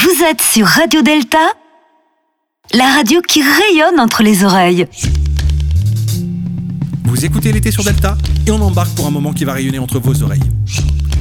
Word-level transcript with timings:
Vous 0.00 0.22
êtes 0.22 0.40
sur 0.40 0.64
Radio 0.64 1.02
Delta, 1.02 1.52
la 2.72 2.84
radio 2.94 3.20
qui 3.20 3.42
rayonne 3.42 3.98
entre 3.98 4.22
les 4.22 4.44
oreilles. 4.44 4.86
Vous 7.04 7.24
écoutez 7.24 7.50
l'été 7.50 7.72
sur 7.72 7.82
Delta 7.82 8.16
et 8.46 8.52
on 8.52 8.60
embarque 8.60 8.94
pour 8.94 9.08
un 9.08 9.10
moment 9.10 9.32
qui 9.32 9.44
va 9.44 9.54
rayonner 9.54 9.80
entre 9.80 9.98
vos 9.98 10.22
oreilles. 10.22 10.48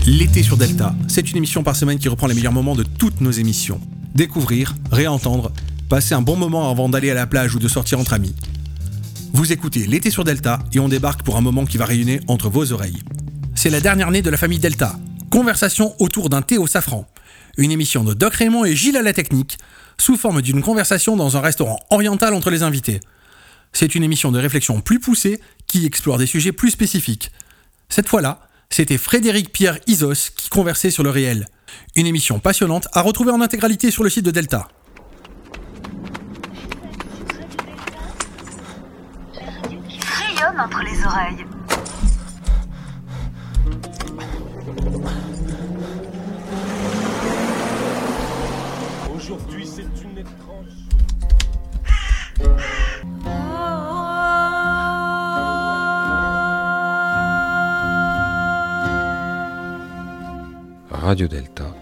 L'été 0.05 0.43
sur 0.43 0.57
Delta, 0.57 0.93
c'est 1.07 1.31
une 1.31 1.37
émission 1.37 1.63
par 1.63 1.75
semaine 1.75 1.97
qui 1.97 2.07
reprend 2.07 2.27
les 2.27 2.35
meilleurs 2.35 2.53
moments 2.53 2.75
de 2.75 2.83
toutes 2.83 3.19
nos 3.19 3.31
émissions. 3.31 3.81
Découvrir, 4.13 4.76
réentendre, 4.91 5.51
passer 5.89 6.13
un 6.13 6.21
bon 6.21 6.35
moment 6.35 6.69
avant 6.69 6.87
d'aller 6.87 7.09
à 7.09 7.15
la 7.15 7.25
plage 7.25 7.55
ou 7.55 7.59
de 7.59 7.67
sortir 7.67 7.99
entre 7.99 8.13
amis. 8.13 8.35
Vous 9.33 9.51
écoutez 9.51 9.87
l'été 9.87 10.12
sur 10.12 10.23
Delta 10.23 10.59
et 10.71 10.79
on 10.79 10.87
débarque 10.87 11.23
pour 11.23 11.37
un 11.37 11.41
moment 11.41 11.65
qui 11.65 11.78
va 11.78 11.85
rayonner 11.85 12.19
entre 12.28 12.49
vos 12.49 12.71
oreilles. 12.71 13.01
C'est 13.55 13.71
la 13.71 13.79
dernière 13.79 14.12
née 14.12 14.21
de 14.21 14.29
la 14.29 14.37
famille 14.37 14.59
Delta. 14.59 14.99
Conversation 15.31 15.96
autour 15.97 16.30
d'un 16.30 16.44
thé 16.44 16.59
au 16.59 16.67
safran. 16.67 17.07
Une 17.58 17.71
émission 17.71 18.03
de 18.03 18.13
Doc 18.13 18.35
Raymond 18.35 18.66
et 18.66 18.76
Gilles 18.76 18.98
à 18.98 19.02
la 19.02 19.13
technique, 19.13 19.57
sous 19.98 20.16
forme 20.16 20.43
d'une 20.43 20.61
conversation 20.61 21.16
dans 21.16 21.38
un 21.38 21.41
restaurant 21.41 21.80
oriental 21.89 22.35
entre 22.35 22.52
les 22.52 22.61
invités. 22.61 22.99
C'est 23.73 23.95
une 23.95 24.03
émission 24.03 24.31
de 24.31 24.39
réflexion 24.39 24.80
plus 24.80 24.99
poussée 24.99 25.41
qui 25.66 25.85
explore 25.85 26.20
des 26.20 26.27
sujets 26.27 26.52
plus 26.52 26.70
spécifiques. 26.70 27.31
Cette 27.89 28.07
fois-là, 28.07 28.47
c'était 28.70 28.99
Frédéric 28.99 29.52
Pierre 29.52 29.80
Isos 29.88 30.31
qui 30.35 30.49
conversait 30.49 30.91
sur 30.91 31.03
le 31.03 31.09
réel. 31.09 31.47
Une 31.95 32.05
émission 32.05 32.39
passionnante 32.39 32.88
à 32.93 33.02
retrouver 33.02 33.31
en 33.31 33.41
intégralité 33.41 33.89
sur 33.89 34.03
le 34.03 34.09
site 34.11 34.25
de 34.25 34.31
Delta. 34.31 34.67
Radio 61.08 61.25
Delta, 61.30 61.73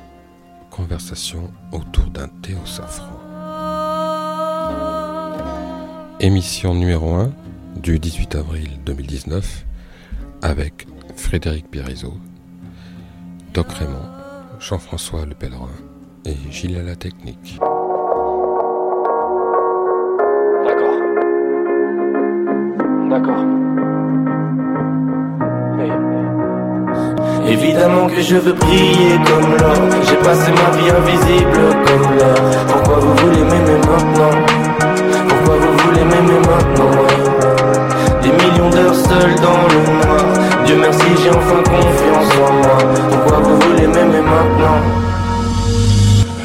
conversation 0.69 1.49
autour 1.71 2.05
d'un 2.11 2.27
thé 2.27 2.53
au 2.53 2.65
safran. 2.67 3.17
Émission 6.19 6.75
numéro 6.75 7.15
1 7.15 7.31
du 7.75 7.97
18 7.97 8.35
avril 8.35 8.69
2019 8.85 9.65
avec 10.43 10.85
Frédéric 11.15 11.71
Birizot, 11.71 12.13
Doc 13.51 13.71
Raymond, 13.71 14.11
Jean-François 14.59 15.25
Le 15.25 15.33
Pèlerin 15.33 15.71
et 16.23 16.35
Gilles 16.51 16.77
à 16.77 16.83
la 16.83 16.95
technique. 16.95 17.57
D'accord. 20.67 20.99
D'accord. 23.09 23.64
Évidemment 27.47 28.07
que 28.07 28.21
je 28.21 28.35
veux 28.37 28.53
briller 28.53 29.17
comme 29.25 29.51
l'or 29.57 29.75
J'ai 30.07 30.15
passé 30.17 30.51
ma 30.51 30.69
vie 30.77 30.89
invisible 30.89 31.75
comme 31.85 32.17
l'or 32.17 32.35
Pourquoi 32.67 32.99
vous 32.99 33.15
voulez 33.15 33.43
m'aimer 33.43 33.77
maintenant? 33.87 34.35
Pourquoi 35.29 35.55
vous 35.57 35.77
voulez 35.85 36.03
m'aimer 36.03 36.39
maintenant? 36.39 36.91
Des 38.21 38.31
millions 38.31 38.69
d'heures 38.69 38.95
seules 38.95 39.35
dans 39.35 39.67
le 39.67 39.79
noir 40.05 40.25
Dieu 40.65 40.77
merci 40.79 41.05
j'ai 41.23 41.29
enfin 41.29 41.61
confiance 41.63 42.33
en 42.49 42.53
moi 42.53 42.77
Pourquoi 43.11 43.37
vous 43.39 43.59
voulez 43.59 43.87
m'aimer 43.87 44.21
maintenant? 44.21 44.81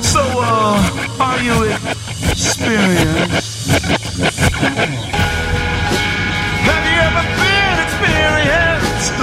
So, 0.03 0.20
uh, 0.20 0.77
are 1.20 1.41
you 1.42 1.64
experienced? 2.31 3.70
Have 6.67 6.85
you 6.85 7.01
ever 7.09 7.25
been 7.41 7.77
experienced? 7.86 9.19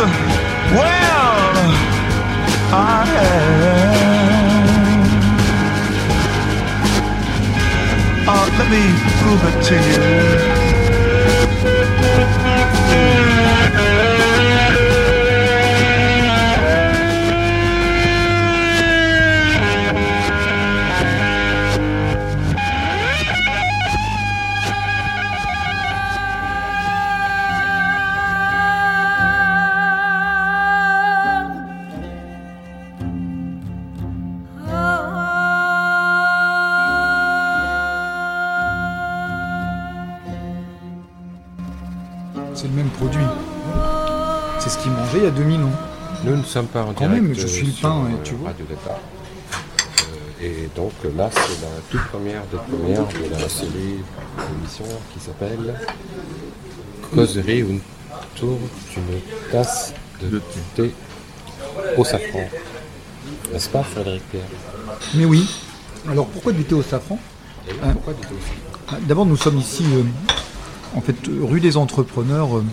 Well, 0.74 1.47
Uh, 8.30 8.46
let 8.60 8.70
me 8.70 8.84
prove 9.20 9.42
it 9.50 9.58
to 9.64 9.76
you. 10.72 10.77
Pas 46.64 46.84
en 46.84 46.94
Quand 46.94 47.08
direct 47.08 47.24
même, 47.24 47.34
je 47.34 47.48
suis 47.48 47.68
le 47.68 47.74
pain, 47.82 48.06
euh, 48.06 48.10
et 48.10 48.24
tu 48.24 48.34
vois. 48.36 48.50
Radio 48.50 48.66
Delta. 48.66 49.00
Euh, 50.42 50.46
et 50.46 50.70
donc 50.76 50.94
là, 51.16 51.30
c'est 51.32 51.62
la 51.62 51.82
toute 51.90 52.08
première 52.10 52.44
des 52.52 52.58
premières 52.58 53.08
de 53.08 53.42
la 53.42 53.50
série 53.50 54.00
d'émissions 54.38 54.86
qui 55.14 55.20
s'appelle 55.20 55.76
Causerie 57.14 57.64
autour 57.64 58.58
d'une 58.94 59.20
tasse 59.52 59.94
de 60.22 60.42
thé 60.76 60.94
au 61.98 62.04
safran. 62.04 62.48
N'est-ce 63.52 63.70
pas, 63.70 63.84
Frédéric 63.84 64.24
Pierre? 64.30 64.44
Mais 65.16 65.26
oui. 65.26 65.48
Alors 66.10 66.28
pourquoi 66.28 66.52
du 66.54 66.64
thé 66.64 66.76
au 66.76 66.84
safran? 66.84 67.20
Pourquoi 67.94 68.14
du 68.14 68.22
thé 68.22 68.34
au 68.34 68.40
safran? 68.40 69.02
D'abord, 69.08 69.26
nous 69.26 69.38
sommes 69.38 69.58
ici, 69.58 69.84
euh, 69.96 70.04
en 70.96 71.02
fait, 71.02 71.16
rue 71.28 71.60
des 71.60 71.76
Entrepreneurs, 71.76 72.58
euh, 72.58 72.64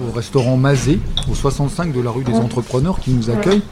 au 0.00 0.12
restaurant 0.12 0.56
Mazé, 0.56 0.98
au 1.30 1.34
65 1.34 1.92
de 1.92 2.00
la 2.00 2.10
rue 2.10 2.24
des 2.24 2.34
Entrepreneurs, 2.34 3.00
qui 3.00 3.10
nous 3.10 3.30
accueille 3.30 3.62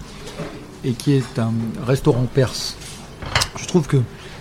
et 0.84 0.92
qui 0.92 1.12
est 1.12 1.38
un 1.38 1.52
restaurant 1.86 2.26
perse. 2.32 2.76
Je 3.60 3.66
trouve 3.66 3.86
que 3.86 3.98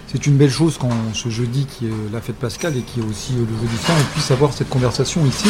c'est 0.08 0.26
une 0.26 0.36
belle 0.38 0.52
chose 0.52 0.78
quand 0.80 0.90
ce 1.14 1.30
jeudi, 1.30 1.66
qui 1.66 1.88
est 1.88 2.14
la 2.14 2.20
fête 2.22 2.36
pascale 2.36 2.76
et 2.78 2.82
qui 2.82 3.00
est 3.00 3.04
aussi 3.04 3.34
euh, 3.34 3.46
le 3.50 3.68
jeudi 3.68 3.78
saint, 3.82 3.94
on 3.94 4.14
puisse 4.14 4.32
avoir 4.32 4.52
cette 4.52 4.70
conversation 4.70 5.26
ici. 5.26 5.48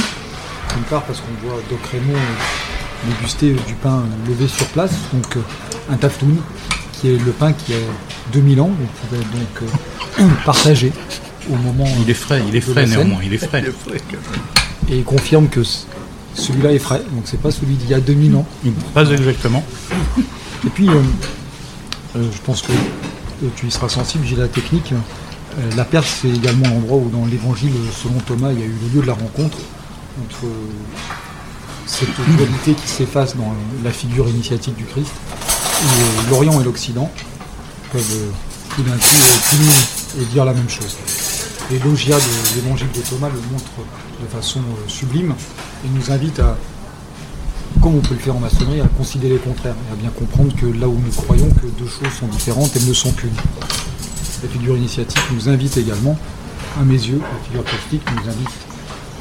D'une 0.75 0.83
part 0.83 1.03
parce 1.03 1.19
qu'on 1.19 1.47
voit 1.47 1.59
Doc 1.69 1.79
Raymond 1.91 2.13
euh, 2.13 2.71
déguster 3.07 3.53
du 3.67 3.73
pain 3.75 3.99
euh, 3.99 4.29
levé 4.29 4.47
sur 4.47 4.65
place, 4.67 4.93
donc 5.13 5.37
euh, 5.37 5.41
un 5.89 5.97
taftoun, 5.97 6.37
qui 6.93 7.09
est 7.09 7.17
le 7.17 7.31
pain 7.31 7.53
qui 7.53 7.73
a 7.73 7.77
2000 8.33 8.61
ans, 8.61 8.69
on 8.69 9.07
pouvait 9.07 9.23
donc 9.23 9.69
euh, 10.19 10.27
partager 10.45 10.91
au 11.49 11.55
moment. 11.55 11.87
Il 12.01 12.09
est 12.09 12.15
frais, 12.15 12.41
il 12.47 12.55
est 12.55 12.61
frais 12.61 12.85
néanmoins, 12.85 13.19
il 13.23 13.33
est 13.33 13.37
frais. 13.37 13.63
Et 14.89 14.97
il 14.97 15.03
confirme 15.03 15.47
que 15.47 15.61
celui-là 16.33 16.71
est 16.71 16.79
frais, 16.79 17.01
donc 17.11 17.23
c'est 17.25 17.39
pas 17.39 17.51
celui 17.51 17.75
d'il 17.75 17.89
y 17.89 17.93
a 17.93 17.99
2000 17.99 18.35
ans. 18.35 18.45
Pas 18.93 19.09
exactement. 19.09 19.63
Et 20.65 20.69
puis, 20.69 20.87
euh, 20.89 20.93
euh, 22.15 22.27
je 22.31 22.41
pense 22.41 22.61
que 22.61 22.71
euh, 22.71 23.47
tu 23.55 23.67
y 23.67 23.71
seras 23.71 23.89
sensible, 23.89 24.25
j'ai 24.25 24.35
la 24.35 24.47
technique. 24.47 24.93
Euh, 24.93 25.75
la 25.75 25.85
Perse, 25.85 26.19
c'est 26.21 26.29
également 26.29 26.67
l'endroit 26.69 26.97
où, 26.97 27.09
dans 27.09 27.25
l'évangile 27.25 27.73
selon 28.03 28.19
Thomas, 28.19 28.51
il 28.51 28.59
y 28.59 28.63
a 28.63 28.65
eu 28.65 28.75
le 28.83 28.95
lieu 28.95 29.01
de 29.01 29.07
la 29.07 29.13
rencontre 29.13 29.57
entre 30.25 30.45
cette 31.85 32.09
dualité 32.35 32.73
qui 32.73 32.87
s'efface 32.87 33.35
dans 33.35 33.53
la 33.83 33.91
figure 33.91 34.27
initiatique 34.27 34.75
du 34.75 34.85
Christ. 34.85 35.11
Et 35.83 36.29
l'Orient 36.29 36.61
et 36.61 36.63
l'Occident 36.63 37.09
peuvent 37.91 38.31
tout 38.75 38.83
d'un 38.83 38.97
coup 38.97 40.19
et 40.19 40.25
dire 40.25 40.45
la 40.45 40.53
même 40.53 40.69
chose. 40.69 40.97
Et 41.73 41.79
l'ogia 41.79 42.17
de 42.17 42.55
l'évangile 42.55 42.91
de 42.93 42.99
Thomas 42.99 43.29
le 43.29 43.39
montre 43.49 43.71
de 44.21 44.27
façon 44.27 44.59
euh, 44.59 44.89
sublime 44.89 45.33
et 45.85 45.87
nous 45.97 46.11
invite 46.11 46.37
à, 46.41 46.57
comme 47.81 47.95
on 47.95 48.01
peut 48.01 48.13
le 48.13 48.19
faire 48.19 48.35
en 48.35 48.39
maçonnerie, 48.39 48.81
à 48.81 48.87
considérer 48.87 49.35
les 49.35 49.39
contraires 49.39 49.75
et 49.89 49.93
à 49.93 49.95
bien 49.95 50.09
comprendre 50.09 50.53
que 50.53 50.65
là 50.65 50.89
où 50.89 50.97
nous 50.97 51.11
croyons 51.15 51.49
que 51.49 51.67
deux 51.79 51.87
choses 51.87 52.11
sont 52.19 52.27
différentes, 52.27 52.71
elles 52.75 52.87
ne 52.87 52.93
sont 52.93 53.13
qu'une. 53.13 53.31
La 54.43 54.49
figure 54.49 54.75
initiatique 54.75 55.21
nous 55.31 55.47
invite 55.47 55.77
également, 55.77 56.17
à 56.77 56.83
mes 56.83 56.95
yeux, 56.95 57.21
la 57.21 57.45
figure 57.45 57.63
plastique 57.63 58.01
nous 58.17 58.29
invite 58.29 58.49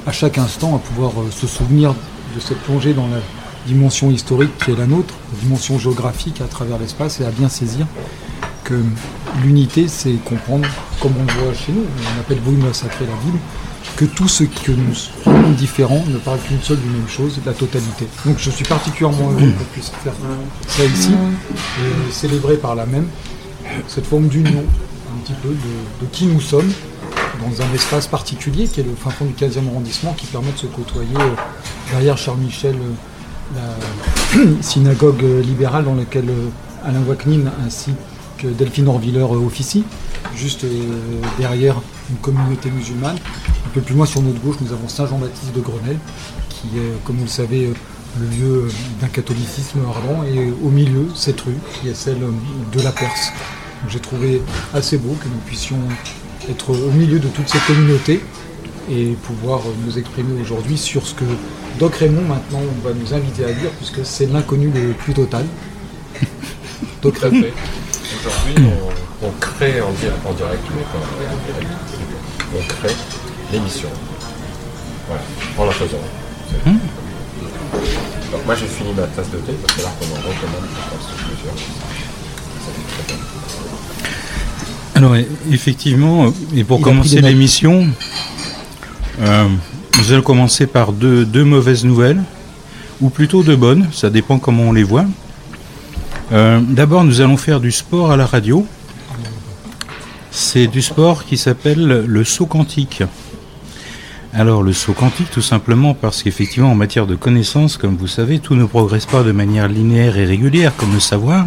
à 0.09 0.11
chaque 0.11 0.39
instant 0.39 0.75
à 0.75 0.81
pouvoir 0.81 1.13
euh, 1.21 1.31
se 1.31 1.47
souvenir 1.47 1.95
de 2.35 2.41
cette 2.41 2.59
plongée 2.63 2.95
dans 2.95 3.07
la 3.07 3.21
dimension 3.69 4.11
historique 4.11 4.59
qui 4.59 4.73
est 4.73 4.77
la 4.77 4.87
nôtre, 4.87 5.15
la 5.33 5.41
dimension 5.41 5.79
géographique 5.79 6.41
à 6.41 6.47
travers 6.47 6.79
l'espace 6.79 7.21
et 7.21 7.25
à 7.25 7.31
bien 7.31 7.49
saisir 7.49 7.87
que 8.71 9.45
l'unité, 9.45 9.89
c'est 9.89 10.15
comprendre, 10.25 10.67
comme 11.01 11.13
on 11.21 11.25
le 11.25 11.45
voit 11.45 11.55
chez 11.55 11.73
nous, 11.73 11.83
on 11.83 12.21
appelle 12.21 12.39
volume 12.39 12.73
sacré 12.73 13.05
la 13.05 13.17
Bible, 13.25 13.39
que 13.97 14.05
tout 14.05 14.29
ce 14.29 14.45
que 14.45 14.73
nous 14.73 14.95
sommes 14.95 15.55
différents 15.55 16.03
ne 16.07 16.17
parle 16.19 16.39
qu'une 16.39 16.63
seule 16.63 16.79
d'une 16.79 16.93
même 16.93 17.09
chose, 17.09 17.39
la 17.45 17.53
totalité. 17.53 18.07
Donc 18.25 18.39
je 18.39 18.51
suis 18.51 18.65
particulièrement 18.65 19.31
heureux 19.31 19.53
qu'on 19.59 19.65
puisse 19.73 19.91
faire 20.03 20.15
ça 20.69 20.85
ici, 20.85 21.11
et 21.13 22.13
célébrer 22.13 22.57
par 22.57 22.75
là 22.75 22.87
même 22.87 23.07
cette 23.89 24.07
forme 24.07 24.29
d'union 24.29 24.65
petit 25.21 25.35
peu 25.43 25.49
de, 25.49 26.07
de 26.07 26.11
qui 26.11 26.27
nous 26.27 26.41
sommes 26.41 26.71
dans 27.41 27.63
un 27.63 27.75
espace 27.75 28.07
particulier 28.07 28.67
qui 28.67 28.81
est 28.81 28.85
le 28.85 28.95
fin 28.95 29.11
fond 29.11 29.25
du 29.25 29.33
15e 29.33 29.69
arrondissement 29.69 30.13
qui 30.15 30.27
permet 30.27 30.53
de 30.53 30.59
se 30.59 30.67
côtoyer 30.67 31.17
euh, 31.17 31.35
derrière 31.91 32.19
Charles 32.19 32.39
Michel, 32.39 32.77
euh, 32.77 33.65
la 34.35 34.63
synagogue 34.63 35.23
euh, 35.23 35.43
libérale 35.43 35.85
dans 35.85 35.95
laquelle 35.95 36.31
Alain 36.85 37.03
Wacnin 37.07 37.51
ainsi 37.65 37.93
que 38.41 38.49
Delphine 38.49 38.89
Orviller 38.89 39.21
euh, 39.21 39.47
officie, 39.47 39.85
juste 40.35 40.65
euh, 40.65 40.69
derrière 41.39 41.81
une 42.11 42.17
communauté 42.17 42.71
musulmane. 42.71 43.17
Un 43.67 43.71
peu 43.75 43.81
plus 43.81 43.95
loin 43.95 44.07
sur 44.07 44.23
notre 44.23 44.41
gauche, 44.41 44.57
nous 44.61 44.73
avons 44.73 44.89
Saint-Jean-Baptiste 44.89 45.55
de 45.55 45.61
Grenelle, 45.61 45.99
qui 46.49 46.69
est, 46.79 47.05
comme 47.05 47.17
vous 47.17 47.25
le 47.25 47.29
savez, 47.29 47.67
euh, 47.67 47.75
le 48.19 48.27
lieu 48.27 48.55
euh, 48.65 48.69
d'un 49.01 49.09
catholicisme 49.09 49.81
ardent, 49.87 50.25
et 50.25 50.53
au 50.65 50.71
milieu, 50.71 51.07
cette 51.15 51.41
rue, 51.43 51.57
qui 51.75 51.89
est 51.89 51.95
celle 51.95 52.23
euh, 52.23 52.31
de 52.73 52.83
la 52.83 52.93
Perse. 52.93 53.33
J'ai 53.89 54.01
trouvé 54.01 54.43
assez 54.75 54.99
beau 54.99 55.17
que 55.21 55.29
nous 55.29 55.41
puissions 55.47 55.79
être 56.49 56.71
au 56.71 56.91
milieu 56.91 57.19
de 57.19 57.29
toute 57.29 57.49
cette 57.49 57.65
communauté 57.67 58.21
et 58.91 59.17
pouvoir 59.23 59.61
euh, 59.61 59.73
nous 59.87 59.99
exprimer 59.99 60.41
aujourd'hui 60.41 60.77
sur 60.77 61.07
ce 61.07 61.15
que 61.15 61.25
Doc 61.79 61.95
Raymond 61.97 62.23
maintenant 62.23 62.61
va 62.83 62.93
nous 62.93 63.15
inviter 63.15 63.45
à 63.45 63.53
dire, 63.53 63.71
puisque 63.79 64.05
c'est 64.05 64.27
l'inconnu 64.27 64.71
le 64.75 64.93
plus 64.93 65.15
total. 65.15 65.47
Doc 67.03 67.19
Raymond. 67.19 67.47
Aujourd'hui, 68.27 68.65
on, 69.23 69.27
on 69.29 69.31
crée 69.41 69.81
en, 69.81 69.91
di- 69.93 70.07
en 70.27 70.33
direct, 70.33 70.63
mais 70.77 70.83
pas 70.83 70.99
en 70.99 71.39
direct. 71.47 71.71
On 72.55 72.63
crée 72.69 72.95
l'émission. 73.53 73.89
Voilà, 75.07 75.23
en 75.59 75.65
la 75.67 75.73
faisant. 75.73 75.97
Donc 78.33 78.47
moi 78.47 78.55
j'ai 78.55 78.67
fini 78.67 78.93
ma 78.95 79.03
tasse 79.05 79.31
de 79.31 79.39
thé, 79.39 79.53
parce 79.63 79.75
que 79.75 79.83
là 79.83 79.89
qu'on 79.99 80.07
en 80.07 80.19
recommande, 80.19 80.69
je 80.71 80.91
pense, 80.91 81.07
plusieurs. 81.27 81.57
Ça 82.65 82.71
fait 82.75 83.03
très 83.03 83.15
bien. 83.15 83.25
Alors 84.95 85.17
effectivement, 85.51 86.27
euh, 86.27 86.31
et 86.57 86.65
pour 86.65 86.79
Il 86.79 86.83
commencer 86.85 87.21
l'émission, 87.21 87.89
euh, 89.21 89.49
nous 89.99 90.13
allons 90.13 90.23
commencer 90.23 90.67
par 90.67 90.93
deux, 90.93 91.25
deux 91.25 91.45
mauvaises 91.45 91.85
nouvelles, 91.85 92.23
ou 93.01 93.09
plutôt 93.11 93.43
deux 93.43 93.57
bonnes, 93.57 93.89
ça 93.93 94.11
dépend 94.11 94.39
comment 94.39 94.65
on 94.65 94.73
les 94.73 94.85
voit. 94.85 95.07
Euh, 96.33 96.61
D'abord, 96.61 97.05
nous 97.05 97.21
allons 97.21 97.37
faire 97.37 97.61
du 97.61 97.73
sport 97.73 98.13
à 98.13 98.17
la 98.17 98.27
radio. 98.27 98.67
C'est 100.31 100.69
du 100.69 100.81
sport 100.81 101.25
qui 101.25 101.37
s'appelle 101.37 102.05
le 102.07 102.25
saut 102.25 102.47
quantique. 102.47 103.03
Alors 104.33 104.63
le 104.63 104.73
saut 104.73 104.93
quantique, 104.93 105.29
tout 105.33 105.43
simplement 105.43 105.93
parce 105.93 106.23
qu'effectivement, 106.23 106.71
en 106.71 106.77
matière 106.77 107.09
de 107.09 107.17
connaissances, 107.17 107.77
comme 107.77 107.97
vous 107.97 108.07
savez, 108.07 108.39
tout 108.39 108.55
ne 108.55 108.65
progresse 108.65 109.07
pas 109.07 109.25
de 109.25 109.33
manière 109.33 109.67
linéaire 109.67 110.17
et 110.17 110.25
régulière 110.25 110.73
comme 110.77 110.93
le 110.93 111.01
savoir, 111.01 111.47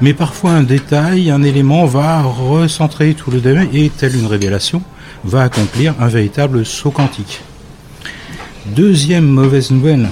mais 0.00 0.14
parfois 0.14 0.50
un 0.50 0.64
détail, 0.64 1.30
un 1.30 1.44
élément 1.44 1.86
va 1.86 2.22
recentrer 2.22 3.14
tout 3.14 3.30
le 3.30 3.40
domaine 3.40 3.68
et, 3.72 3.88
telle 3.88 4.16
une 4.16 4.26
révélation, 4.26 4.82
va 5.22 5.42
accomplir 5.42 5.94
un 6.00 6.08
véritable 6.08 6.66
saut 6.66 6.90
quantique. 6.90 7.40
Deuxième 8.66 9.26
mauvaise 9.26 9.70
nouvelle, 9.70 10.08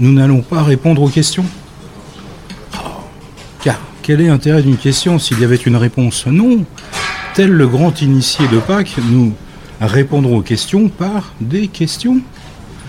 nous 0.00 0.12
n'allons 0.12 0.42
pas 0.42 0.64
répondre 0.64 1.02
aux 1.02 1.08
questions. 1.08 1.44
Quel 4.02 4.20
est 4.20 4.26
l'intérêt 4.26 4.62
d'une 4.62 4.76
question 4.76 5.18
s'il 5.18 5.38
y 5.40 5.44
avait 5.44 5.54
une 5.56 5.76
réponse 5.76 6.26
Non. 6.26 6.64
Tel 7.34 7.50
le 7.50 7.68
grand 7.68 8.02
initié 8.02 8.46
de 8.48 8.58
Pâques, 8.58 8.96
nous 9.10 9.32
répondrons 9.80 10.38
aux 10.38 10.42
questions 10.42 10.88
par 10.88 11.32
des 11.40 11.68
questions. 11.68 12.20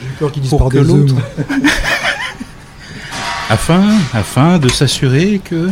J'ai 0.02 0.08
eu 0.08 0.12
peur 0.20 0.32
qu'ils 0.32 0.42
disent 0.42 0.56
par 0.58 0.70
que 0.70 0.80
des 0.80 0.84
l'autre- 0.84 1.16
afin, 3.50 3.84
afin 4.14 4.58
de 4.60 4.70
s'assurer 4.70 5.40
que 5.44 5.70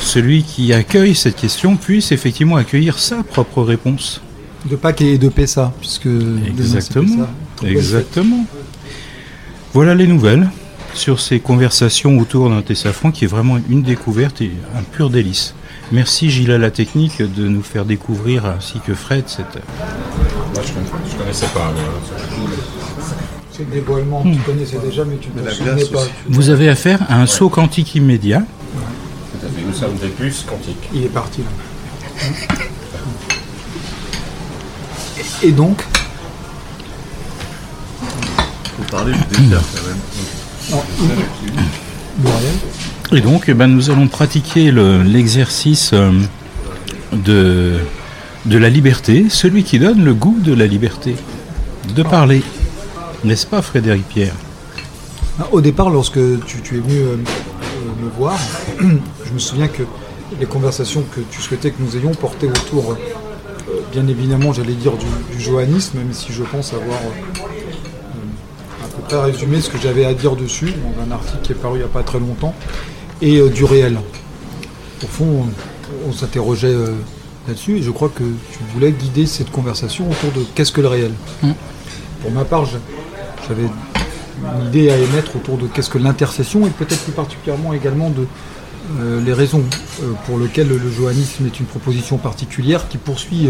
celui 0.00 0.42
qui 0.42 0.72
accueille 0.72 1.14
cette 1.14 1.36
question 1.36 1.76
puisse 1.76 2.12
effectivement 2.12 2.56
accueillir 2.56 2.98
sa 2.98 3.22
propre 3.22 3.62
réponse. 3.62 4.20
De 4.68 4.76
Pâques 4.76 5.02
et 5.02 5.16
de 5.16 5.28
Pessa, 5.28 5.72
puisque 5.80 6.08
Exactement. 7.64 8.44
Voilà 9.72 9.94
les 9.94 10.06
nouvelles 10.06 10.48
sur 10.96 11.20
ces 11.20 11.40
conversations 11.40 12.18
autour 12.18 12.48
d'un 12.50 12.62
Tessafran 12.62 13.10
qui 13.10 13.24
est 13.24 13.28
vraiment 13.28 13.58
une 13.68 13.82
découverte 13.82 14.40
et 14.40 14.50
un 14.76 14.82
pur 14.82 15.10
délice. 15.10 15.54
Merci 15.92 16.30
Gilles 16.30 16.50
à 16.50 16.58
la 16.58 16.70
technique 16.70 17.22
de 17.22 17.46
nous 17.46 17.62
faire 17.62 17.84
découvrir 17.84 18.46
ainsi 18.46 18.80
que 18.80 18.94
Fred 18.94 19.24
cette 19.28 19.46
Moi 20.54 20.62
je, 20.64 21.12
je 21.12 21.16
connaissais 21.16 21.46
pas. 21.46 21.72
mais, 21.76 21.82
C'est 23.52 23.64
le 23.64 23.70
dévoilement, 23.70 24.22
tu 24.22 24.38
connaissais 24.40 24.78
déjà, 24.78 25.04
mais 25.04 25.16
tu 25.18 25.28
ne 25.34 25.44
la 25.44 25.52
souvenais 25.52 25.84
pas. 25.84 26.02
Vous 26.28 26.50
avez 26.50 26.68
affaire 26.68 27.00
à 27.08 27.20
un 27.20 27.26
saut 27.26 27.48
quantique 27.50 27.94
immédiat. 27.94 28.42
Nous 29.66 29.74
sommes 29.74 29.96
des 29.96 30.08
puces 30.08 30.44
quantiques. 30.48 30.88
Il 30.94 31.04
est 31.04 31.08
parti 31.08 31.42
là. 31.42 32.28
Et 35.42 35.52
donc, 35.52 35.82
Vous 38.78 38.84
parlez 38.90 39.12
du 39.12 39.42
désert 39.42 39.60
quand 39.74 39.86
même. 39.88 40.45
Et 43.12 43.20
donc, 43.20 43.44
eh 43.48 43.54
ben, 43.54 43.68
nous 43.68 43.90
allons 43.90 44.08
pratiquer 44.08 44.70
le- 44.70 45.02
l'exercice 45.02 45.90
euh, 45.92 46.10
de, 47.12 47.74
de 48.46 48.58
la 48.58 48.68
liberté, 48.68 49.26
celui 49.28 49.62
qui 49.62 49.78
donne 49.78 50.04
le 50.04 50.12
goût 50.14 50.36
de 50.40 50.52
la 50.52 50.66
liberté, 50.66 51.14
de 51.94 52.02
parler. 52.02 52.42
N'est-ce 53.24 53.46
pas, 53.46 53.62
Frédéric 53.62 54.08
Pierre? 54.08 54.34
Ah, 55.38 55.46
Au 55.52 55.60
départ, 55.60 55.90
lorsque 55.90 56.18
tu, 56.46 56.60
tu 56.62 56.76
es 56.76 56.80
venu 56.80 56.96
euh, 56.98 57.12
euh, 57.12 58.04
me 58.04 58.10
voir, 58.18 58.36
je 58.80 59.32
me 59.32 59.38
souviens 59.38 59.68
que 59.68 59.82
les 60.40 60.46
conversations 60.46 61.04
que 61.14 61.20
tu 61.30 61.40
souhaitais 61.40 61.70
que 61.70 61.80
nous 61.80 61.96
ayons 61.96 62.10
portaient 62.12 62.48
autour, 62.48 62.92
euh, 62.92 62.96
bien 63.92 64.06
évidemment, 64.08 64.52
j'allais 64.52 64.74
dire 64.74 64.92
du, 64.96 65.06
du 65.36 65.42
johannisme, 65.42 65.98
même 65.98 66.12
si 66.12 66.32
je 66.32 66.42
pense 66.42 66.72
avoir 66.72 66.98
euh, 66.98 67.38
euh, 67.38 68.84
à 68.84 68.88
peu 68.88 68.95
près 69.06 69.20
résumé 69.22 69.60
ce 69.60 69.70
que 69.70 69.78
j'avais 69.78 70.04
à 70.04 70.14
dire 70.14 70.36
dessus, 70.36 70.72
dans 70.72 71.02
un 71.02 71.10
article 71.12 71.38
qui 71.42 71.52
est 71.52 71.56
paru 71.56 71.76
il 71.76 71.78
n'y 71.78 71.84
a 71.84 71.88
pas 71.88 72.02
très 72.02 72.18
longtemps, 72.18 72.54
et 73.22 73.38
euh, 73.38 73.48
du 73.48 73.64
réel. 73.64 73.98
Au 75.02 75.06
fond, 75.06 75.46
on, 76.04 76.08
on 76.08 76.12
s'interrogeait 76.12 76.68
euh, 76.68 76.94
là-dessus, 77.46 77.78
et 77.78 77.82
je 77.82 77.90
crois 77.90 78.08
que 78.08 78.24
tu 78.24 78.58
voulais 78.74 78.92
guider 78.92 79.26
cette 79.26 79.50
conversation 79.50 80.10
autour 80.10 80.32
de 80.32 80.44
qu'est-ce 80.54 80.72
que 80.72 80.80
le 80.80 80.88
réel. 80.88 81.12
Pour 82.22 82.30
ma 82.32 82.44
part, 82.44 82.64
j'avais 82.66 83.62
une 83.62 84.66
idée 84.68 84.90
à 84.90 84.96
émettre 84.96 85.36
autour 85.36 85.56
de 85.56 85.66
qu'est-ce 85.66 85.90
que 85.90 85.98
l'intercession 85.98 86.66
et 86.66 86.70
peut-être 86.70 87.02
plus 87.02 87.12
particulièrement 87.12 87.72
également 87.72 88.10
de 88.10 88.26
euh, 89.00 89.20
les 89.20 89.32
raisons 89.32 89.62
pour 90.26 90.38
lesquelles 90.38 90.68
le 90.68 90.90
johannisme 90.90 91.46
est 91.46 91.60
une 91.60 91.66
proposition 91.66 92.18
particulière 92.18 92.88
qui 92.88 92.98
poursuit 92.98 93.48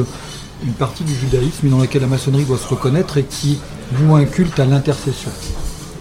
une 0.65 0.73
partie 0.73 1.05
du 1.05 1.15
judaïsme 1.15 1.69
dans 1.69 1.79
laquelle 1.79 2.03
la 2.03 2.09
maçonnerie 2.09 2.45
doit 2.45 2.59
se 2.59 2.69
reconnaître 2.69 3.19
et 3.19 3.25
qui 3.25 3.59
loue 3.99 4.15
un 4.15 4.25
culte 4.25 4.59
à 4.59 4.65
l'intercession, 4.65 5.31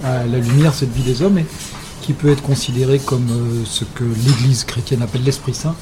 à 0.03 0.25
la 0.25 0.37
lumière, 0.37 0.73
cette 0.73 0.93
vie 0.93 1.03
des 1.03 1.21
hommes, 1.21 1.37
et 1.37 1.45
qui 2.01 2.13
peut 2.13 2.29
être 2.29 2.43
considérée 2.43 2.99
comme 2.99 3.27
euh, 3.31 3.63
ce 3.65 3.83
que 3.83 4.03
l'Église 4.03 4.63
chrétienne 4.63 5.01
appelle 5.01 5.23
l'Esprit 5.23 5.53
Saint, 5.53 5.75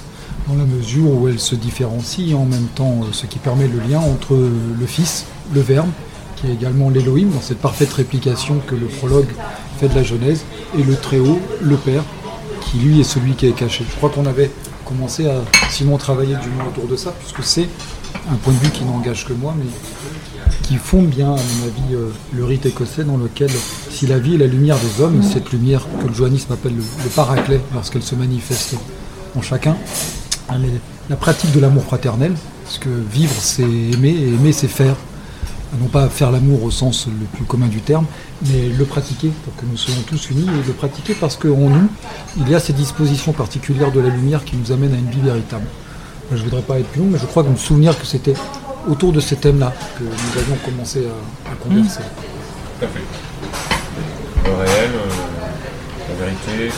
dans 0.48 0.56
la 0.56 0.65
mesure 0.65 1.06
où 1.06 1.27
elle 1.27 1.39
se 1.39 1.56
différencie 1.56 2.34
en 2.34 2.46
même 2.46 2.68
temps 2.75 3.01
euh, 3.01 3.08
ce 3.12 3.25
qui 3.25 3.39
permet 3.39 3.68
le 3.68 3.80
lien 3.80 4.00
entre 4.00 4.34
euh, 4.34 4.50
le 4.80 4.86
Fils, 4.86 5.25
le 5.53 5.62
Verbe, 5.62 5.89
qui 6.36 6.48
est 6.48 6.53
également 6.53 6.89
l'Élohim, 6.89 7.30
dans 7.30 7.42
cette 7.42 7.60
parfaite 7.60 7.94
réplication 7.94 8.60
que 8.65 8.75
le 8.75 8.88
prologue 8.88 9.30
fait 9.80 9.88
de 9.88 9.96
la 9.96 10.03
Genèse, 10.03 10.44
et 10.77 10.84
le 10.84 10.96
Très-Haut, 10.96 11.39
le 11.62 11.75
Père, 11.75 12.03
qui 12.62 12.77
lui 12.77 13.00
est 13.00 13.03
celui 13.03 13.34
qui 13.34 13.48
est 13.48 13.51
caché. 13.51 13.86
Je 13.89 13.96
crois 13.96 14.10
qu'on 14.10 14.25
avait 14.25 14.51
commencé 14.86 15.27
à, 15.27 15.42
sinon, 15.70 15.98
travailler 15.98 16.36
du 16.36 16.50
moins 16.50 16.68
autour 16.68 16.88
de 16.88 16.96
ça, 16.96 17.12
puisque 17.12 17.44
c'est 17.44 17.68
un 18.32 18.36
point 18.36 18.53
de 18.53 18.60
vue 18.60 18.70
qui 18.72 18.84
n'engage 18.86 19.25
que 19.25 19.34
moi, 19.34 19.53
mais 19.58 19.65
qui 20.63 20.77
fonde 20.77 21.08
bien, 21.08 21.27
à 21.27 21.36
mon 21.36 21.65
avis, 21.65 21.94
euh, 21.94 22.10
le 22.34 22.46
rite 22.46 22.65
écossais 22.65 23.03
dans 23.03 23.18
lequel, 23.18 23.50
si 23.89 24.08
la 24.08 24.20
vie 24.20 24.36
est 24.36 24.38
la 24.38 24.48
lumière 24.48 24.77
des 24.80 25.03
hommes, 25.03 25.22
cette 25.24 25.51
lumière 25.51 25.86
que 26.01 26.08
le 26.08 26.13
johannisme 26.13 26.53
appelle 26.53 26.75
le, 26.75 26.84
le 27.03 27.10
paraclet, 27.10 27.60
lorsqu'elle 27.74 28.03
se 28.03 28.15
manifeste 28.15 28.75
en 29.36 29.42
chacun, 29.42 29.75
elle 30.50 30.65
est 30.65 30.80
la 31.10 31.15
pratique 31.15 31.51
de 31.51 31.60
l'amour 31.60 31.84
fraternel, 31.84 32.34
parce 32.63 32.77
que 32.77 32.89
vivre 32.89 33.36
c'est 33.39 33.63
aimer, 33.63 34.10
et 34.10 34.27
aimer 34.30 34.53
c'est 34.53 34.68
faire. 34.68 34.96
Non 35.82 35.88
pas 35.88 36.08
faire 36.08 36.32
l'amour 36.32 36.63
au 36.63 36.70
sens 36.70 37.08
le 37.08 37.25
plus 37.25 37.46
commun 37.46 37.65
du 37.65 37.82
terme, 37.82 38.06
mais 38.46 38.70
le 38.70 38.86
pratiquer 38.86 39.32
pour 39.44 39.56
que 39.56 39.65
nous 39.65 39.75
soyons 39.75 40.01
tous 40.06 40.30
unis, 40.30 40.46
et 40.48 40.68
le 40.68 40.74
pratiquer 40.74 41.15
parce 41.15 41.36
qu'en 41.36 41.70
nous, 41.70 41.88
il 42.38 42.48
y 42.48 42.53
a 42.53 42.60
ces 42.60 42.74
dispositions 42.74 43.34
particulières 43.34 43.92
de 43.92 44.00
la 44.00 44.10
lumière 44.10 44.46
qui 44.46 44.56
nous 44.56 44.72
amènent 44.72 44.94
à 44.94 44.98
une 44.98 45.10
vie 45.10 45.22
véritable. 45.22 45.65
Je 46.32 46.38
ne 46.38 46.44
voudrais 46.44 46.62
pas 46.62 46.80
être 46.80 46.88
plus 46.88 47.01
long, 47.01 47.08
mais 47.12 47.20
je 47.20 47.25
crois 47.25 47.44
que 47.44 47.50
me 47.50 47.58
souvenir 47.58 47.98
que 48.00 48.06
c'était 48.06 48.34
autour 48.89 49.12
de 49.12 49.20
ces 49.20 49.36
thèmes-là 49.36 49.74
que 49.98 50.03
nous 50.03 50.39
avions 50.42 50.56
commencé 50.65 51.06
à, 51.06 51.51
à 51.51 51.56
converser. 51.56 52.00
Tout 52.80 52.86
à 52.86 52.88
fait. 52.88 54.50
Le 54.50 54.56
réel, 54.56 54.89
euh, 54.94 56.10
la 56.10 56.25
vérité, 56.25 56.74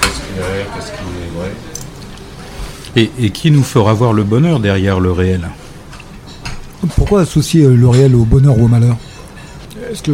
qu'est-ce 0.00 0.20
qui 0.20 0.38
est 0.38 0.52
réel, 0.52 0.66
qu'est-ce 0.74 0.86
qui 0.92 0.98
est 1.02 1.38
vrai. 1.38 1.50
et, 2.96 3.26
et 3.26 3.30
qui 3.30 3.50
nous 3.50 3.62
fera 3.64 3.92
voir 3.92 4.12
le 4.12 4.24
bonheur 4.24 4.60
derrière 4.60 5.00
le 5.00 5.12
réel? 5.12 5.48
Pourquoi 6.96 7.22
associer 7.22 7.64
euh, 7.64 7.74
le 7.74 7.88
réel 7.88 8.14
au 8.14 8.24
bonheur 8.24 8.58
ou 8.58 8.64
au 8.64 8.68
malheur? 8.68 8.96
Est-ce 9.90 10.02
que 10.02 10.12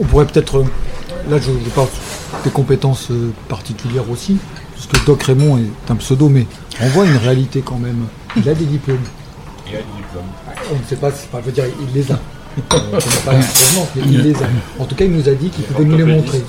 on 0.00 0.04
pourrait 0.04 0.26
peut-être, 0.26 0.58
euh, 0.58 0.64
là 1.30 1.38
je, 1.38 1.50
je 1.64 1.70
parle 1.70 1.88
des 2.44 2.50
compétences 2.50 3.08
particulières 3.48 4.08
aussi, 4.10 4.36
puisque 4.74 5.04
Doc 5.04 5.22
Raymond 5.24 5.58
est 5.58 5.90
un 5.90 5.96
pseudo, 5.96 6.28
mais 6.28 6.46
on 6.82 6.86
voit 6.88 7.06
une 7.06 7.16
réalité 7.16 7.62
quand 7.64 7.78
même. 7.78 8.06
Il 8.36 8.48
a 8.48 8.54
des 8.54 8.64
diplômes, 8.64 8.98
Il 9.66 9.76
a 9.76 9.78
des 9.78 9.84
diplômes. 9.96 10.24
On 10.72 10.78
ne 10.78 10.84
sait 10.84 10.96
pas, 10.96 11.10
c'est 11.10 11.30
pas, 11.30 11.40
je 11.40 11.46
veux 11.46 11.52
dire, 11.52 11.64
il 11.80 11.94
les 11.94 12.10
a. 12.10 12.18
On 12.56 12.76
ne 12.76 12.80
connaît 12.80 12.90
pas 13.24 13.32
mais 13.32 14.02
il 14.06 14.22
les 14.22 14.34
a. 14.34 14.46
En 14.78 14.84
tout 14.84 14.94
cas, 14.94 15.04
il 15.04 15.12
nous 15.12 15.28
a 15.28 15.32
dit 15.32 15.50
qu'il 15.50 15.64
pouvait 15.64 15.84
nous 15.84 15.96
les 15.96 16.04
montrer. 16.04 16.42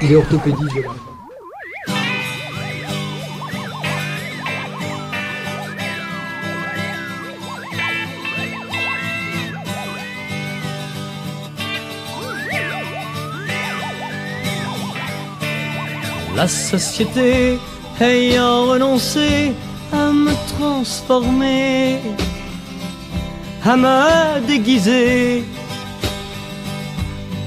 Il 0.00 0.12
est 0.12 0.16
orthopédiste 0.16 0.74
de 0.76 0.82
l'âme. 0.82 0.94
La 16.34 16.48
société 16.48 17.58
ayant 18.02 18.66
renoncé 18.66 19.52
à 19.92 20.10
me 20.10 20.32
transformer, 20.56 22.00
à 23.64 23.76
me 23.76 24.46
déguiser 24.46 25.44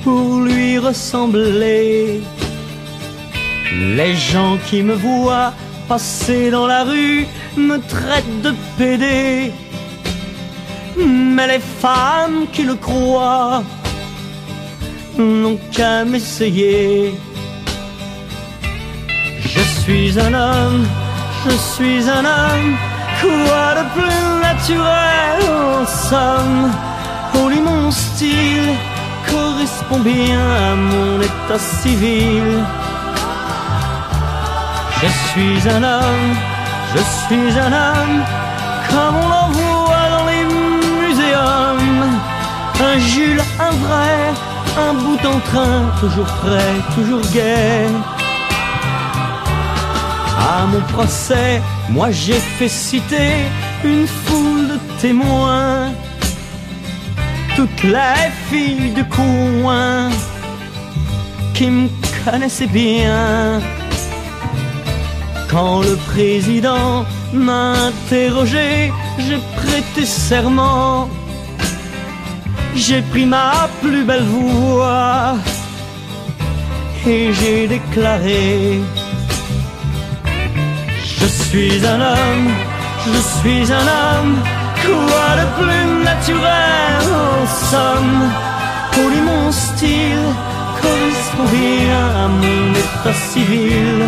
pour 0.03 0.41
lui 0.41 0.77
ressembler. 0.79 2.21
Les 3.97 4.15
gens 4.15 4.57
qui 4.67 4.81
me 4.83 4.93
voient 4.93 5.53
passer 5.89 6.50
dans 6.50 6.67
la 6.67 6.83
rue 6.83 7.27
me 7.57 7.77
traitent 7.77 8.41
de 8.41 8.53
pédé. 8.77 9.51
Mais 10.97 11.47
les 11.47 11.63
femmes 11.81 12.45
qui 12.53 12.63
le 12.63 12.75
croient 12.75 13.63
n'ont 15.17 15.59
qu'à 15.74 16.05
m'essayer. 16.05 17.13
Je 19.55 19.62
suis 19.62 20.19
un 20.19 20.33
homme, 20.33 20.85
je 21.45 21.55
suis 21.55 22.09
un 22.09 22.25
homme, 22.25 22.75
quoi 23.21 23.67
de 23.79 23.83
plus 23.93 24.41
naturel 24.41 25.39
en 25.50 25.85
somme? 25.85 26.71
Oh, 27.35 27.47
lui, 27.47 27.62
mon 27.62 27.89
style 27.89 28.69
correspond 29.29 30.00
bien 30.00 30.45
à 30.71 30.75
mon 30.75 31.21
état 31.21 31.59
civil. 31.59 32.43
Je 35.01 35.07
suis 35.29 35.69
un 35.69 35.83
homme, 35.83 36.35
je 36.93 37.01
suis 37.21 37.59
un 37.59 37.74
homme, 37.83 38.24
comme 38.89 39.15
on 39.24 39.31
en 39.43 39.50
voit 39.51 40.09
dans 40.15 40.25
les 40.31 40.45
muséums. 41.00 42.05
Un 42.89 43.00
Jules, 43.00 43.43
un 43.59 43.71
vrai, 43.85 44.17
un 44.85 44.93
bout 44.93 45.19
en 45.25 45.39
train, 45.50 45.81
toujours 46.01 46.31
prêt, 46.43 46.75
toujours 46.95 47.25
gai. 47.33 47.88
À 50.38 50.65
mon 50.65 50.82
procès, 50.94 51.62
moi 51.89 52.12
j'ai 52.12 52.39
fait 52.58 52.68
citer 52.68 53.32
une 53.84 54.08
foule 54.08 54.68
de 54.68 54.80
témoins. 55.01 55.92
Toutes 57.56 57.84
les 57.84 58.30
filles 58.50 58.92
du 58.92 59.06
coin 59.06 60.10
qui 61.54 61.68
me 61.68 61.88
connaissaient 62.24 62.68
bien. 62.68 63.62
Quand 65.50 65.80
le 65.82 65.96
président 66.12 67.06
m'a 67.34 67.74
interrogé, 67.89 68.92
j'ai 69.20 69.39
prêté 69.56 70.06
serment. 70.06 71.08
J'ai 72.75 73.01
pris 73.01 73.25
ma 73.25 73.70
plus 73.82 74.04
belle 74.04 74.25
voix 74.25 75.36
et 77.08 77.32
j'ai 77.32 77.68
déclaré. 77.68 78.82
Je 81.55 81.62
suis 81.62 81.88
un 81.88 82.01
homme, 82.01 82.50
je 83.05 83.17
suis 83.39 83.71
un 83.71 83.88
homme, 83.97 84.35
quoi 84.83 85.27
de 85.39 85.45
plus 85.57 86.03
naturel 86.03 87.01
en 87.01 87.47
somme? 87.71 88.29
Pour 88.91 89.07
lui 89.09 89.21
mon 89.21 89.50
style 89.53 90.27
correspond 90.81 91.47
bien 91.55 92.07
à 92.24 92.27
mon 92.27 92.74
état 92.74 93.17
civil. 93.31 94.03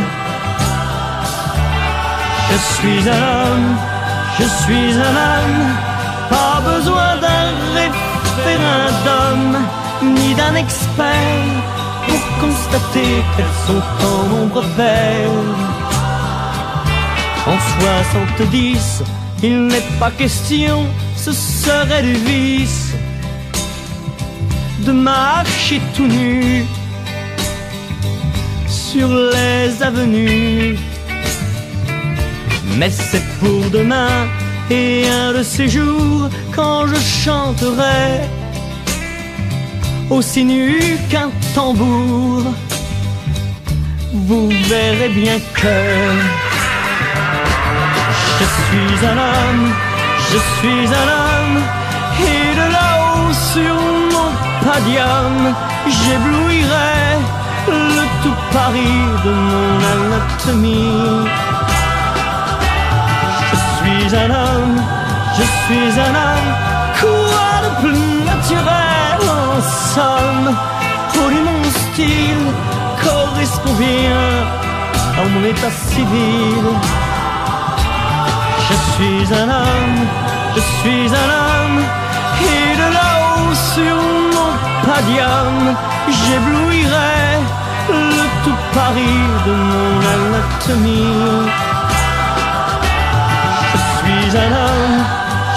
Je 2.51 2.57
suis 2.75 3.09
un 3.17 3.23
homme, 3.37 3.77
je 4.39 4.43
suis 4.43 4.91
un 5.09 5.15
homme, 5.29 5.63
pas 6.29 6.59
besoin 6.69 7.15
d'un 7.23 7.49
référendum, 7.79 9.41
ni 10.01 10.33
d'un 10.33 10.55
expert 10.55 11.47
pour 12.07 12.21
constater 12.41 13.23
qu'elles 13.37 13.59
sont 13.67 13.83
en 14.05 14.35
nombre. 14.35 14.63
En 17.47 17.57
70, 17.79 19.03
il 19.41 19.67
n'est 19.67 19.89
pas 19.99 20.11
question, 20.11 20.85
ce 21.15 21.31
serait 21.31 22.03
du 22.03 22.13
vice 22.13 22.93
de 24.85 24.91
marcher 24.91 25.79
tout 25.95 26.07
nu 26.07 26.65
sur 28.67 29.07
les 29.07 29.81
avenues. 29.81 30.77
Mais 32.77 32.89
c'est 32.89 33.23
pour 33.39 33.69
demain 33.71 34.27
et 34.69 35.07
un 35.07 35.31
de 35.31 35.43
ces 35.43 35.69
jours 35.69 36.29
quand 36.53 36.85
je 36.87 36.95
chanterai 36.95 38.27
aussi 40.09 40.43
nu 40.43 40.97
qu'un 41.09 41.29
tambour. 41.55 42.43
Vous 44.13 44.49
verrez 44.69 45.09
bien 45.09 45.39
que 45.53 46.46
je 48.39 48.45
suis 48.45 49.05
un 49.05 49.17
homme, 49.17 49.73
je 50.31 50.37
suis 50.55 50.87
un 51.01 51.07
homme, 51.21 51.57
et 52.19 52.55
de 52.59 52.67
là-haut 52.75 53.33
sur 53.53 53.75
mon 54.13 54.29
padium, 54.65 55.55
j'éblouirai 55.87 56.97
le 57.67 58.03
tout 58.21 58.39
Paris 58.53 59.05
de 59.25 59.31
mon 59.51 59.75
anatomie. 59.93 61.27
Je 63.49 63.57
suis 63.75 64.15
un 64.15 64.29
homme, 64.29 64.77
je 65.37 65.45
suis 65.63 65.99
un 66.07 66.13
homme, 66.25 66.49
quoi 66.99 67.49
de 67.65 67.71
plus 67.81 68.23
naturel 68.31 69.19
en 69.39 69.61
somme, 69.95 70.55
pour 71.13 71.27
lui 71.29 71.41
mon 71.49 71.63
style 71.81 72.47
correspond 73.03 73.73
bien 73.73 74.27
à 75.19 75.25
mon 75.27 75.43
état 75.43 75.71
civil. 75.71 76.65
Je 78.99 79.03
suis 79.03 79.31
un 79.31 79.47
homme, 79.47 80.07
je 80.55 80.59
suis 80.59 81.07
un 81.13 81.29
homme, 81.39 81.83
et 82.41 82.75
de 82.81 82.93
là-haut 82.97 83.53
sur 83.53 83.95
mon 84.33 84.51
padium, 84.87 85.75
j'éblouirai 86.09 87.37
le 87.89 88.25
tout 88.43 88.57
Paris 88.73 89.23
de 89.45 89.51
mon 89.51 89.99
anatomie. 90.15 91.51
Je 93.71 93.79
suis 93.97 94.35
un 94.35 94.51
homme, 94.65 94.99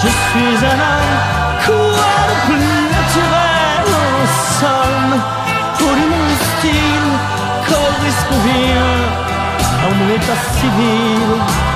je 0.03 0.07
suis 0.07 0.57
un 0.73 0.79
homme, 0.91 1.17
quoi 1.65 2.13
de 2.29 2.35
plus 2.45 2.81
naturel 2.95 3.85
en 4.03 4.21
somme, 4.59 5.13
pour 5.79 5.95
mon 6.11 6.27
style 6.45 7.11
correspond 7.67 8.41
à 9.83 9.95
mon 9.95 10.09
état 10.13 10.39
civil. 10.59 11.70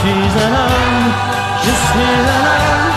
Suis 0.00 0.08
un 0.08 0.52
homme, 0.54 1.12
je 1.62 1.68
suis 1.68 2.00
un 2.00 2.84
homme. 2.84 2.89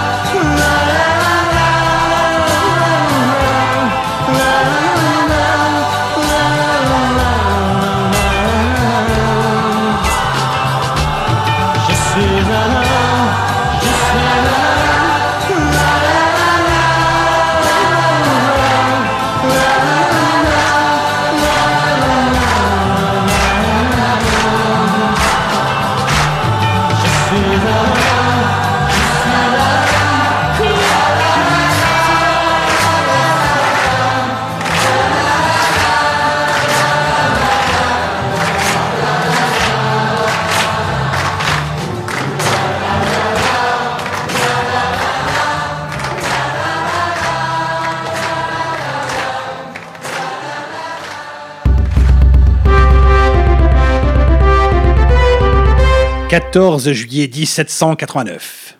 14 56.33 56.93
juillet 56.93 57.27
1789. 57.31 58.79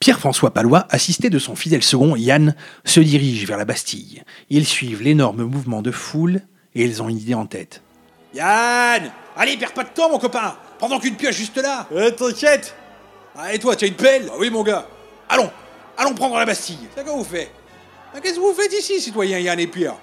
Pierre-François 0.00 0.54
Palois, 0.54 0.86
assisté 0.88 1.28
de 1.28 1.38
son 1.38 1.54
fidèle 1.54 1.82
second 1.82 2.16
Yann, 2.16 2.56
se 2.86 3.00
dirige 3.00 3.46
vers 3.46 3.58
la 3.58 3.66
Bastille. 3.66 4.22
Ils 4.48 4.66
suivent 4.66 5.02
l'énorme 5.02 5.42
mouvement 5.44 5.82
de 5.82 5.90
foule 5.90 6.40
et 6.74 6.84
ils 6.84 7.02
ont 7.02 7.10
une 7.10 7.18
idée 7.18 7.34
en 7.34 7.44
tête. 7.44 7.82
Yann! 8.32 9.12
Allez, 9.36 9.58
perds 9.58 9.74
pas 9.74 9.84
de 9.84 9.90
temps, 9.90 10.08
mon 10.08 10.18
copain! 10.18 10.56
Pendant 10.78 10.98
qu'une 10.98 11.16
pioche 11.16 11.36
juste 11.36 11.58
là! 11.58 11.86
Euh, 11.92 12.10
t'inquiète! 12.12 12.74
Ah, 13.36 13.52
et 13.52 13.58
toi, 13.58 13.76
tu 13.76 13.84
as 13.84 13.88
une 13.88 13.94
pelle! 13.94 14.30
Ah 14.32 14.36
Oui, 14.38 14.48
mon 14.48 14.62
gars. 14.62 14.88
Allons! 15.28 15.50
Allons 15.98 16.14
prendre 16.14 16.38
la 16.38 16.46
Bastille! 16.46 16.88
C'est 16.96 17.04
quoi 17.04 17.12
vous 17.12 17.24
faites? 17.24 17.50
Ah, 18.14 18.20
Qu'est-ce 18.22 18.36
que 18.36 18.40
vous 18.40 18.54
faites 18.54 18.72
ici, 18.72 19.02
citoyens 19.02 19.38
Yann 19.38 19.60
et 19.60 19.66
Pierre? 19.66 19.96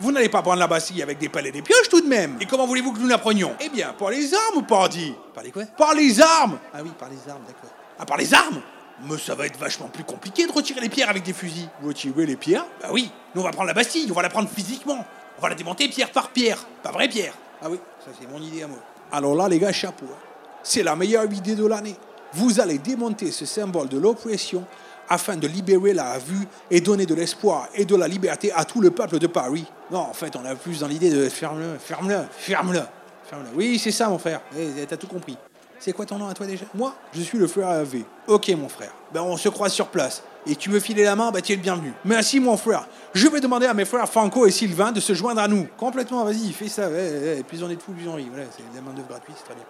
Vous 0.00 0.12
n'allez 0.12 0.28
pas 0.30 0.40
prendre 0.42 0.58
la 0.58 0.66
Bastille 0.66 1.02
avec 1.02 1.18
des 1.18 1.28
pelles 1.28 1.46
et 1.46 1.52
des 1.52 1.62
pioches 1.62 1.88
tout 1.90 2.00
de 2.00 2.06
même 2.08 2.36
Et 2.40 2.46
comment 2.46 2.66
voulez-vous 2.66 2.92
que 2.92 2.98
nous 3.00 3.06
la 3.08 3.18
prenions 3.18 3.54
Eh 3.60 3.68
bien, 3.68 3.92
par 3.98 4.10
les 4.10 4.32
armes, 4.34 4.64
pardi 4.66 5.14
Par 5.34 5.44
les 5.44 5.50
quoi? 5.50 5.64
Par 5.76 5.94
les 5.94 6.20
armes 6.20 6.58
Ah 6.72 6.78
oui, 6.82 6.90
par 6.98 7.08
les 7.10 7.30
armes, 7.30 7.42
d'accord. 7.46 7.70
Ah, 7.98 8.06
par 8.06 8.16
les 8.16 8.32
armes? 8.32 8.60
Mais 9.08 9.16
ça 9.18 9.34
va 9.34 9.46
être 9.46 9.58
vachement 9.58 9.88
plus 9.88 10.04
compliqué 10.04 10.46
de 10.46 10.52
retirer 10.52 10.80
les 10.80 10.88
pierres 10.88 11.08
avec 11.10 11.22
des 11.22 11.32
fusils. 11.32 11.68
Retirer 11.84 12.26
les 12.26 12.36
pierres? 12.36 12.64
Bah 12.82 12.88
oui, 12.92 13.10
nous 13.34 13.40
on 13.40 13.44
va 13.44 13.50
prendre 13.50 13.68
la 13.68 13.74
Bastille, 13.74 14.06
on 14.10 14.14
va 14.14 14.22
la 14.22 14.28
prendre 14.30 14.48
physiquement. 14.48 15.04
On 15.38 15.42
va 15.42 15.48
la 15.50 15.54
démonter 15.54 15.88
pierre 15.88 16.10
par 16.10 16.30
pierre, 16.30 16.66
pas 16.82 16.90
vraie 16.92 17.08
pierre. 17.08 17.32
Ah 17.62 17.66
oui, 17.70 17.78
ça 18.04 18.10
c'est 18.18 18.30
mon 18.30 18.40
idée 18.42 18.62
à 18.62 18.68
moi. 18.68 18.78
Alors 19.12 19.34
là 19.34 19.48
les 19.48 19.58
gars, 19.58 19.72
chapeau. 19.72 20.04
hein. 20.10 20.16
C'est 20.62 20.82
la 20.82 20.96
meilleure 20.96 21.24
idée 21.32 21.54
de 21.54 21.64
l'année. 21.66 21.96
Vous 22.34 22.60
allez 22.60 22.78
démonter 22.78 23.30
ce 23.32 23.44
symbole 23.46 23.88
de 23.88 23.98
l'oppression 23.98 24.64
afin 25.08 25.36
de 25.36 25.46
libérer 25.48 25.92
la 25.94 26.18
vue 26.18 26.46
et 26.70 26.80
donner 26.80 27.06
de 27.06 27.14
l'espoir 27.14 27.68
et 27.74 27.84
de 27.86 27.96
la 27.96 28.06
liberté 28.06 28.52
à 28.52 28.64
tout 28.66 28.80
le 28.82 28.90
peuple 28.90 29.18
de 29.18 29.26
Paris. 29.26 29.64
Non, 29.90 30.00
en 30.00 30.12
fait, 30.12 30.36
on 30.36 30.44
a 30.44 30.54
plus 30.54 30.80
dans 30.80 30.86
l'idée 30.88 31.10
de 31.10 31.28
ferme-le, 31.28 31.78
ferme-le, 31.78 32.18
ferme-le, 32.30 32.80
ferme-le. 33.28 33.48
Oui, 33.56 33.78
c'est 33.78 33.90
ça 33.90 34.08
mon 34.08 34.18
frère. 34.18 34.40
Eh, 34.56 34.86
T'as 34.86 34.96
tout 34.96 35.06
compris. 35.08 35.36
C'est 35.80 35.92
quoi 35.92 36.04
ton 36.04 36.18
nom 36.18 36.28
à 36.28 36.34
toi 36.34 36.46
déjà? 36.46 36.66
Moi, 36.74 36.94
je 37.12 37.22
suis 37.22 37.38
le 37.38 37.46
frère 37.46 37.68
AV. 37.68 38.02
Ok, 38.26 38.48
mon 38.50 38.68
frère. 38.68 38.92
Ben, 39.12 39.22
on 39.22 39.36
se 39.36 39.48
croise 39.48 39.72
sur 39.72 39.88
place. 39.88 40.22
Et 40.46 40.54
tu 40.54 40.70
veux 40.70 40.80
filer 40.80 41.04
la 41.04 41.16
main, 41.16 41.30
bah 41.30 41.40
tu 41.40 41.52
es 41.52 41.56
le 41.56 41.62
bienvenu. 41.62 41.92
Merci, 42.04 42.38
mon 42.40 42.56
frère. 42.56 42.86
Je 43.14 43.28
vais 43.28 43.40
demander 43.40 43.66
à 43.66 43.74
mes 43.74 43.84
frères 43.84 44.08
Franco 44.08 44.46
et 44.46 44.50
Sylvain 44.50 44.92
de 44.92 45.00
se 45.00 45.12
joindre 45.14 45.40
à 45.40 45.48
nous. 45.48 45.66
Complètement, 45.76 46.24
vas-y, 46.24 46.52
fais 46.52 46.68
ça. 46.68 46.88
Ouais, 46.88 47.42
plus 47.46 47.62
on 47.62 47.68
est 47.70 47.76
de 47.76 47.82
fous, 47.82 47.92
plus 47.92 48.08
on 48.08 48.14
rit. 48.14 48.26
Voilà, 48.30 48.46
c'est 48.56 48.62
la 48.74 48.80
main 48.80 48.92
d'œuvre 48.92 49.08
gratuite, 49.08 49.36
c'est 49.38 49.44
très 49.44 49.54
bien. 49.54 49.64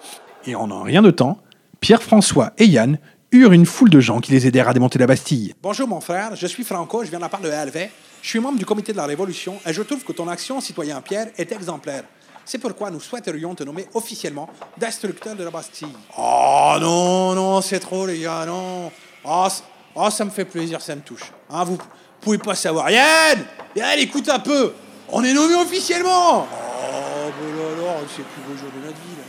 Et 0.46 0.54
en 0.54 0.70
un 0.70 0.84
rien 0.84 1.02
de 1.02 1.10
temps, 1.10 1.38
Pierre-François 1.80 2.52
et 2.58 2.66
Yann 2.66 2.98
eurent 3.32 3.52
une 3.52 3.66
foule 3.66 3.90
de 3.90 4.00
gens 4.00 4.20
qui 4.20 4.32
les 4.32 4.46
aidèrent 4.46 4.68
à 4.68 4.72
démonter 4.72 4.98
la 4.98 5.06
Bastille. 5.06 5.54
Bonjour, 5.62 5.86
mon 5.86 6.00
frère. 6.00 6.34
Je 6.34 6.46
suis 6.46 6.64
Franco, 6.64 7.04
je 7.04 7.10
viens 7.10 7.18
de 7.18 7.24
la 7.24 7.28
part 7.28 7.40
de 7.40 7.48
LV. 7.48 7.88
Je 8.22 8.28
suis 8.28 8.40
membre 8.40 8.58
du 8.58 8.66
comité 8.66 8.92
de 8.92 8.96
la 8.96 9.06
Révolution 9.06 9.58
et 9.64 9.72
je 9.72 9.82
trouve 9.82 10.02
que 10.04 10.12
ton 10.12 10.28
action, 10.28 10.60
citoyen 10.60 11.00
Pierre, 11.00 11.28
est 11.38 11.52
exemplaire. 11.52 12.04
C'est 12.44 12.58
pourquoi 12.58 12.90
nous 12.90 12.98
souhaiterions 12.98 13.54
te 13.54 13.62
nommer 13.62 13.86
officiellement 13.94 14.48
destructeur 14.76 15.36
de 15.36 15.44
la 15.44 15.50
Bastille. 15.50 15.92
Oh 16.18 16.74
non, 16.80 17.34
non, 17.34 17.60
c'est 17.60 17.78
trop, 17.78 18.06
les 18.06 18.18
gars, 18.18 18.44
non. 18.46 18.90
Oh, 19.24 19.46
oh, 19.94 20.10
ça 20.10 20.24
me 20.24 20.30
fait 20.30 20.44
plaisir, 20.44 20.80
ça 20.80 20.96
me 20.96 21.02
touche. 21.02 21.32
Hein, 21.50 21.62
vous 21.64 21.78
pouvez 22.20 22.38
pas 22.38 22.56
savoir. 22.56 22.90
Yann 22.90 23.44
Yann, 23.76 23.98
écoute 23.98 24.28
un 24.28 24.40
peu 24.40 24.72
On 25.08 25.22
est 25.22 25.32
nommé 25.32 25.54
officiellement 25.54 26.46
Oh, 26.50 27.30
là, 27.30 27.84
là, 27.84 27.94
c'est 28.10 28.18
le 28.18 28.24
plus 28.24 28.42
beau 28.42 28.58
jour 28.58 28.70
de 28.74 28.86
notre 28.86 28.98
vie. 28.98 29.22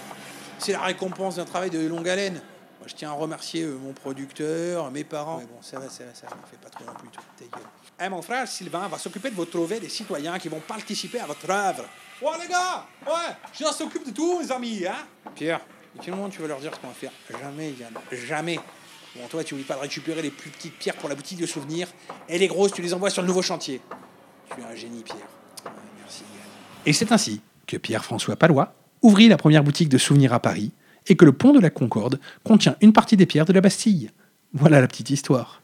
C'est 0.57 0.71
la 0.71 0.81
récompense 0.81 1.35
d'un 1.35 1.45
travail 1.45 1.69
de 1.69 1.87
longue 1.87 2.09
haleine. 2.09 2.41
Moi, 2.81 2.87
je 2.87 2.95
tiens 2.95 3.11
à 3.11 3.13
remercier 3.13 3.61
euh, 3.61 3.77
mon 3.77 3.93
producteur, 3.93 4.89
mes 4.89 5.03
parents. 5.03 5.37
Mais 5.37 5.45
bon, 5.45 5.61
ça 5.61 5.77
va, 5.77 5.87
ça 5.87 6.03
va, 6.03 6.15
ça 6.15 6.25
va. 6.25 6.35
Fais 6.49 6.57
pas 6.57 6.69
trop 6.71 6.83
non 6.83 6.95
plus, 6.95 7.09
toi. 7.09 7.21
Ta 7.37 7.45
gueule. 7.45 7.67
Eh, 8.03 8.09
mon 8.09 8.23
frère 8.23 8.47
Sylvain 8.47 8.87
va 8.87 8.97
s'occuper 8.97 9.29
de 9.29 9.35
votre 9.35 9.51
trouver 9.51 9.79
des 9.79 9.87
citoyens 9.87 10.39
qui 10.39 10.49
vont 10.49 10.61
participer 10.61 11.19
à 11.19 11.27
votre 11.27 11.47
œuvre. 11.47 11.85
Ouais, 12.23 12.31
les 12.41 12.47
gars 12.47 12.87
Ouais 13.05 13.35
Je 13.53 13.65
s'occupe 13.65 14.03
de 14.03 14.11
tout, 14.11 14.39
les 14.41 14.51
amis, 14.51 14.83
hein 14.87 14.95
Pierre, 15.35 15.61
moment 16.07 16.27
tu 16.27 16.41
vas 16.41 16.47
leur 16.47 16.59
dire 16.59 16.73
ce 16.73 16.79
qu'on 16.79 16.87
va 16.87 16.93
faire 16.95 17.11
Jamais, 17.39 17.73
Yann. 17.73 17.93
Jamais. 18.11 18.59
Bon, 19.15 19.27
toi, 19.29 19.43
tu 19.43 19.53
oublies 19.53 19.63
pas 19.63 19.75
de 19.75 19.81
récupérer 19.81 20.23
les 20.23 20.31
plus 20.31 20.49
petites 20.49 20.79
pierres 20.79 20.95
pour 20.95 21.07
la 21.07 21.13
boutique 21.13 21.39
de 21.39 21.45
souvenirs. 21.45 21.87
Et 22.27 22.39
les 22.39 22.47
grosses, 22.47 22.71
tu 22.71 22.81
les 22.81 22.95
envoies 22.95 23.11
sur 23.11 23.21
le 23.21 23.27
nouveau 23.27 23.43
chantier. 23.43 23.79
Tu 24.55 24.59
es 24.59 24.63
un 24.63 24.73
génie, 24.73 25.03
Pierre. 25.03 25.17
Ouais, 25.65 25.71
merci, 25.99 26.21
Yann. 26.21 26.49
Et 26.87 26.93
c'est 26.93 27.11
ainsi 27.11 27.41
que 27.67 27.77
Pierre-François 27.77 28.37
Palois 28.37 28.73
ouvrit 29.03 29.27
la 29.27 29.37
première 29.37 29.63
boutique 29.63 29.89
de 29.89 29.99
souvenirs 29.99 30.33
à 30.33 30.39
Paris 30.39 30.71
et 31.07 31.15
que 31.15 31.25
le 31.25 31.31
pont 31.31 31.53
de 31.53 31.59
la 31.59 31.69
Concorde 31.69 32.19
contient 32.43 32.75
une 32.81 32.93
partie 32.93 33.17
des 33.17 33.25
pierres 33.25 33.45
de 33.45 33.53
la 33.53 33.61
Bastille. 33.61 34.09
Voilà 34.53 34.81
la 34.81 34.87
petite 34.87 35.09
histoire. 35.09 35.61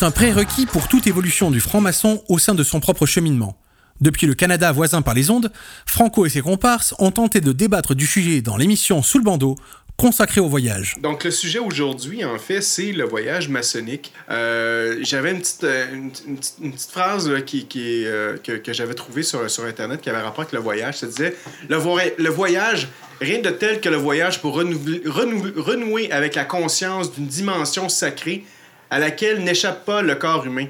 Est 0.00 0.04
un 0.04 0.10
prérequis 0.10 0.66
pour 0.66 0.88
toute 0.88 1.06
évolution 1.06 1.50
du 1.50 1.60
franc-maçon 1.60 2.22
au 2.28 2.38
sein 2.38 2.54
de 2.54 2.62
son 2.62 2.80
propre 2.80 3.04
cheminement. 3.06 3.58
Depuis 4.00 4.26
le 4.26 4.34
Canada 4.34 4.72
voisin 4.72 5.02
par 5.02 5.12
les 5.12 5.28
ondes, 5.28 5.52
Franco 5.84 6.24
et 6.24 6.30
ses 6.30 6.40
comparses 6.40 6.94
ont 6.98 7.10
tenté 7.10 7.40
de 7.40 7.52
débattre 7.52 7.94
du 7.94 8.06
sujet 8.06 8.40
dans 8.40 8.56
l'émission 8.56 9.02
Sous 9.02 9.18
le 9.18 9.24
bandeau, 9.24 9.56
consacrée 9.98 10.40
au 10.40 10.48
voyage. 10.48 10.96
Donc, 11.02 11.24
le 11.24 11.30
sujet 11.30 11.58
aujourd'hui, 11.58 12.24
en 12.24 12.38
fait, 12.38 12.62
c'est 12.62 12.92
le 12.92 13.04
voyage 13.04 13.50
maçonnique. 13.50 14.12
Euh, 14.30 14.96
j'avais 15.02 15.32
une 15.32 15.40
petite, 15.40 16.90
phrase 16.90 17.30
que, 17.44 18.72
j'avais 18.72 18.94
trouvée 18.94 19.22
sur, 19.22 19.42
Internet 19.66 20.00
qui 20.00 20.08
avait 20.08 20.22
rapport 20.22 20.40
avec 20.40 20.52
le 20.52 20.60
voyage. 20.60 20.96
Ça 20.96 21.06
disait 21.08 21.36
le, 21.68 21.76
voy- 21.76 22.14
le 22.16 22.30
voyage, 22.30 22.88
rien 23.20 23.40
de 23.42 23.50
tel 23.50 23.82
que 23.82 23.90
le 23.90 23.96
voyage 23.96 24.40
pour 24.40 24.54
renouer 24.54 26.10
avec 26.10 26.36
la 26.36 26.46
conscience 26.46 27.12
d'une 27.12 27.26
dimension 27.26 27.90
sacrée 27.90 28.46
à 28.90 28.98
laquelle 28.98 29.42
n'échappe 29.44 29.84
pas 29.84 30.02
le 30.02 30.14
corps 30.14 30.46
humain. 30.46 30.66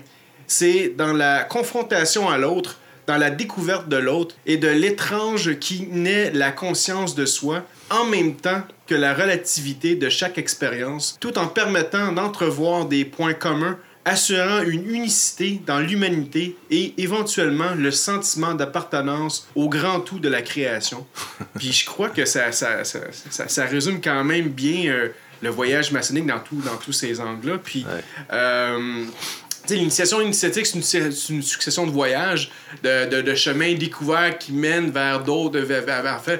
C'est 0.46 0.94
dans 0.96 1.12
la 1.12 1.44
confrontation 1.44 2.28
à 2.28 2.36
l'autre, 2.38 2.78
dans 3.06 3.16
la 3.16 3.30
découverte 3.30 3.88
de 3.88 3.96
l'autre 3.96 4.34
et 4.46 4.56
de 4.56 4.68
l'étrange 4.68 5.58
qui 5.58 5.86
naît 5.90 6.30
la 6.32 6.50
conscience 6.52 7.14
de 7.14 7.24
soi, 7.26 7.64
en 7.90 8.04
même 8.04 8.36
temps 8.36 8.62
que 8.86 8.94
la 8.94 9.14
relativité 9.14 9.94
de 9.96 10.08
chaque 10.08 10.38
expérience, 10.38 11.16
tout 11.20 11.38
en 11.38 11.46
permettant 11.46 12.12
d'entrevoir 12.12 12.86
des 12.86 13.04
points 13.04 13.34
communs, 13.34 13.78
assurant 14.04 14.62
une 14.62 14.88
unicité 14.92 15.60
dans 15.66 15.78
l'humanité 15.78 16.56
et 16.70 16.94
éventuellement 16.98 17.74
le 17.76 17.90
sentiment 17.90 18.54
d'appartenance 18.54 19.48
au 19.54 19.68
grand 19.68 20.00
tout 20.00 20.18
de 20.18 20.28
la 20.28 20.40
création. 20.42 21.06
Puis 21.58 21.72
je 21.72 21.84
crois 21.84 22.08
que 22.08 22.24
ça, 22.24 22.50
ça, 22.50 22.82
ça, 22.84 23.00
ça- 23.30 23.48
ça 23.48 23.64
résume 23.66 24.00
quand 24.00 24.24
même 24.24 24.48
bien 24.48 24.90
euh, 24.90 25.08
le 25.42 25.48
voyage 25.50 25.92
maçonnique 25.92 26.26
dans, 26.26 26.40
tout, 26.40 26.60
dans 26.64 26.76
tous 26.76 26.92
ces 26.92 27.20
angles-là. 27.20 27.58
Puis, 27.58 27.86
euh, 28.32 29.04
l'initiation 29.68 30.20
initiatique, 30.20 30.66
c'est 30.66 30.98
une, 31.28 31.42
succession 31.42 31.86
de 31.86 31.92
voyages, 31.92 32.50
de, 32.82 33.08
de, 33.08 33.20
de 33.22 33.34
chemins 33.34 33.74
découverts 33.74 34.36
qui 34.38 34.52
mènent 34.52 34.90
vers 34.90 35.22
d'autres, 35.22 35.60
vers, 35.60 35.84
vers- 35.84 36.02
vers- 36.20 36.38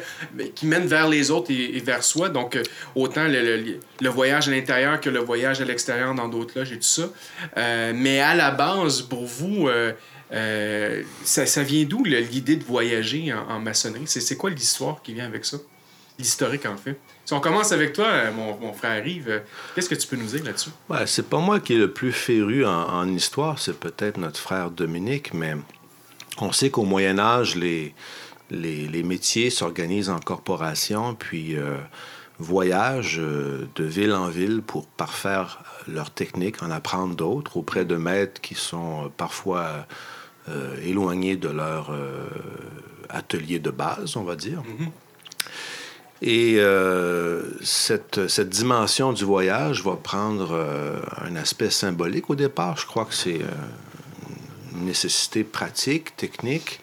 qui 0.54 0.66
mènent 0.66 0.86
vers 0.88 1.08
les 1.08 1.30
autres 1.30 1.50
et, 1.52 1.76
et 1.76 1.80
vers 1.80 2.02
soi. 2.02 2.28
Donc, 2.28 2.56
euh, 2.56 2.62
autant 2.94 3.28
le, 3.28 3.40
le- 3.56 3.78
le 4.00 4.08
voyage 4.08 4.48
à 4.48 4.50
l'intérieur 4.50 5.00
que 5.00 5.10
le 5.10 5.20
voyage 5.20 5.60
à 5.60 5.64
l'extérieur 5.64 6.14
dans 6.14 6.28
d'autres 6.28 6.58
loges 6.58 6.72
et 6.72 6.76
tout 6.78 6.82
ça. 6.82 7.08
Euh, 7.56 7.92
mais 7.94 8.20
à 8.20 8.34
la 8.34 8.50
base, 8.50 9.02
pour 9.02 9.24
vous, 9.24 9.68
euh, 9.68 9.92
euh, 10.32 11.02
ça, 11.24 11.46
ça 11.46 11.62
vient 11.62 11.84
d'où 11.84 12.02
l'idée 12.04 12.56
de 12.56 12.64
voyager 12.64 13.32
en, 13.32 13.48
en 13.48 13.60
maçonnerie? 13.60 14.04
C'est 14.06 14.36
quoi 14.36 14.50
l'histoire 14.50 15.02
qui 15.02 15.14
vient 15.14 15.26
avec 15.26 15.44
ça? 15.44 15.56
L'historique, 16.18 16.66
en 16.66 16.76
fait. 16.76 16.98
Si 17.30 17.34
on 17.34 17.40
commence 17.40 17.70
avec 17.70 17.92
toi, 17.92 18.06
euh, 18.06 18.32
mon, 18.32 18.58
mon 18.58 18.72
frère 18.72 19.06
Yves, 19.06 19.28
euh, 19.28 19.38
qu'est-ce 19.76 19.88
que 19.88 19.94
tu 19.94 20.04
peux 20.08 20.16
nous 20.16 20.26
dire 20.26 20.42
là-dessus? 20.42 20.70
Ouais, 20.88 21.06
c'est 21.06 21.28
pas 21.28 21.38
moi 21.38 21.60
qui 21.60 21.74
est 21.74 21.78
le 21.78 21.92
plus 21.92 22.10
féru 22.10 22.66
en, 22.66 22.88
en 22.88 23.06
histoire, 23.06 23.60
c'est 23.60 23.78
peut-être 23.78 24.16
notre 24.16 24.40
frère 24.40 24.72
Dominique, 24.72 25.32
mais 25.32 25.54
on 26.38 26.50
sait 26.50 26.70
qu'au 26.70 26.82
Moyen 26.82 27.20
Âge, 27.20 27.54
les, 27.54 27.94
les, 28.50 28.88
les 28.88 29.02
métiers 29.04 29.48
s'organisent 29.50 30.10
en 30.10 30.18
corporation, 30.18 31.14
puis 31.14 31.56
euh, 31.56 31.76
voyagent 32.40 33.20
euh, 33.20 33.68
de 33.76 33.84
ville 33.84 34.12
en 34.12 34.26
ville 34.26 34.60
pour 34.60 34.88
parfaire 34.88 35.62
leur 35.86 36.10
technique, 36.10 36.64
en 36.64 36.72
apprendre 36.72 37.14
d'autres 37.14 37.56
auprès 37.58 37.84
de 37.84 37.94
maîtres 37.94 38.40
qui 38.40 38.56
sont 38.56 39.08
parfois 39.16 39.86
euh, 40.48 40.74
éloignés 40.82 41.36
de 41.36 41.48
leur 41.48 41.96
atelier 43.08 43.60
de 43.60 43.70
base, 43.70 44.16
on 44.16 44.24
va 44.24 44.34
dire. 44.34 44.64
Et 46.22 46.56
euh, 46.58 47.42
cette, 47.62 48.28
cette 48.28 48.50
dimension 48.50 49.12
du 49.12 49.24
voyage 49.24 49.82
va 49.82 49.96
prendre 49.96 50.50
euh, 50.52 51.00
un 51.16 51.34
aspect 51.36 51.70
symbolique 51.70 52.28
au 52.28 52.34
départ. 52.34 52.76
Je 52.76 52.86
crois 52.86 53.06
que 53.06 53.14
c'est 53.14 53.40
euh, 53.40 54.74
une 54.74 54.84
nécessité 54.84 55.44
pratique, 55.44 56.16
technique, 56.16 56.80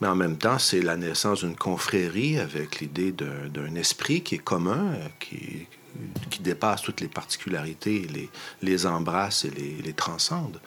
mais 0.00 0.06
en 0.06 0.14
même 0.14 0.36
temps, 0.36 0.58
c'est 0.58 0.82
la 0.82 0.96
naissance 0.96 1.40
d'une 1.40 1.56
confrérie 1.56 2.38
avec 2.38 2.80
l'idée 2.80 3.12
d'un 3.12 3.74
esprit 3.74 4.22
qui 4.22 4.36
est 4.36 4.44
commun, 4.44 4.94
qui, 5.18 5.66
qui 6.30 6.40
dépasse 6.40 6.82
toutes 6.82 7.00
les 7.00 7.08
particularités, 7.08 8.06
les, 8.12 8.30
les 8.62 8.86
embrasse 8.86 9.44
et 9.44 9.50
les, 9.50 9.82
les 9.82 9.92
transcende. 9.94 10.60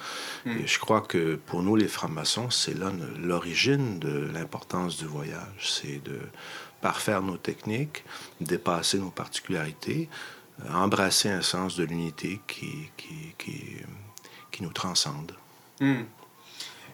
Et 0.46 0.66
je 0.66 0.80
crois 0.80 1.02
que 1.02 1.36
pour 1.36 1.62
nous, 1.62 1.76
les 1.76 1.88
francs-maçons, 1.88 2.50
c'est 2.50 2.78
là 2.78 2.92
l'origine 3.22 4.00
de 4.00 4.28
l'importance 4.34 4.98
du 4.98 5.06
voyage. 5.06 5.60
C'est 5.60 6.04
de 6.04 6.20
parfaire 6.82 7.22
nos 7.22 7.38
techniques, 7.38 8.04
dépasser 8.42 8.98
nos 9.00 9.12
particularités, 9.12 10.10
euh, 10.62 10.74
embrasser 10.74 11.30
un 11.30 11.42
sens 11.42 11.76
de 11.76 11.84
l'unité 11.84 12.40
qui, 12.48 12.90
qui, 12.98 13.34
qui, 13.38 13.62
qui 14.52 14.64
nous 14.64 14.74
transcende. 14.74 15.34
Hmm. 15.80 16.04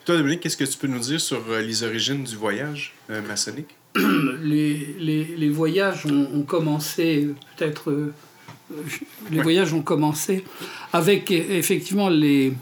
Toi, 0.05 0.17
Dominique, 0.17 0.41
qu'est-ce 0.41 0.57
que 0.57 0.65
tu 0.65 0.77
peux 0.77 0.87
nous 0.87 0.99
dire 0.99 1.19
sur 1.19 1.41
euh, 1.49 1.61
les 1.61 1.83
origines 1.83 2.23
du 2.23 2.35
voyage 2.35 2.93
euh, 3.09 3.23
maçonnique? 3.23 3.75
les, 3.95 4.95
les, 4.99 5.23
les 5.23 5.49
voyages 5.49 6.05
ont, 6.05 6.29
ont 6.31 6.43
commencé 6.43 7.29
peut-être 7.57 7.89
euh, 7.89 8.13
les 9.31 9.41
voyages 9.41 9.73
ont 9.73 9.81
commencé 9.81 10.43
avec 10.93 11.31
effectivement 11.31 12.09
les, 12.09 12.53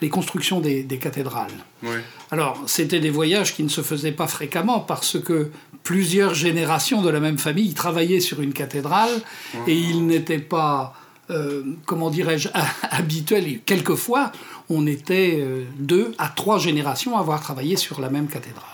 les 0.00 0.08
constructions 0.08 0.60
des, 0.60 0.82
des 0.82 0.98
cathédrales. 0.98 1.52
Ouais. 1.82 2.02
Alors, 2.30 2.62
c'était 2.66 3.00
des 3.00 3.10
voyages 3.10 3.54
qui 3.54 3.62
ne 3.62 3.68
se 3.68 3.80
faisaient 3.80 4.12
pas 4.12 4.26
fréquemment 4.26 4.80
parce 4.80 5.18
que 5.20 5.50
plusieurs 5.90 6.34
générations 6.34 7.00
de 7.00 7.08
la 7.08 7.20
même 7.20 7.38
famille 7.38 7.72
travaillaient 7.72 8.18
sur 8.18 8.40
une 8.42 8.52
cathédrale 8.52 9.14
et 9.68 9.74
il 9.78 10.04
n'était 10.06 10.40
pas, 10.40 10.94
euh, 11.30 11.62
comment 11.86 12.10
dirais-je, 12.10 12.48
habituel. 12.90 13.46
Et 13.46 13.58
quelquefois, 13.64 14.32
on 14.68 14.84
était 14.88 15.38
euh, 15.40 15.62
deux 15.78 16.12
à 16.18 16.26
trois 16.28 16.58
générations 16.58 17.16
à 17.16 17.20
avoir 17.20 17.40
travaillé 17.40 17.76
sur 17.76 18.00
la 18.00 18.10
même 18.10 18.26
cathédrale. 18.26 18.64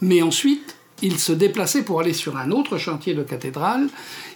Mais 0.00 0.22
ensuite, 0.22 0.76
ils 1.02 1.18
se 1.18 1.32
déplaçaient 1.32 1.82
pour 1.82 1.98
aller 2.00 2.12
sur 2.12 2.36
un 2.36 2.52
autre 2.52 2.78
chantier 2.78 3.12
de 3.14 3.24
cathédrale, 3.24 3.88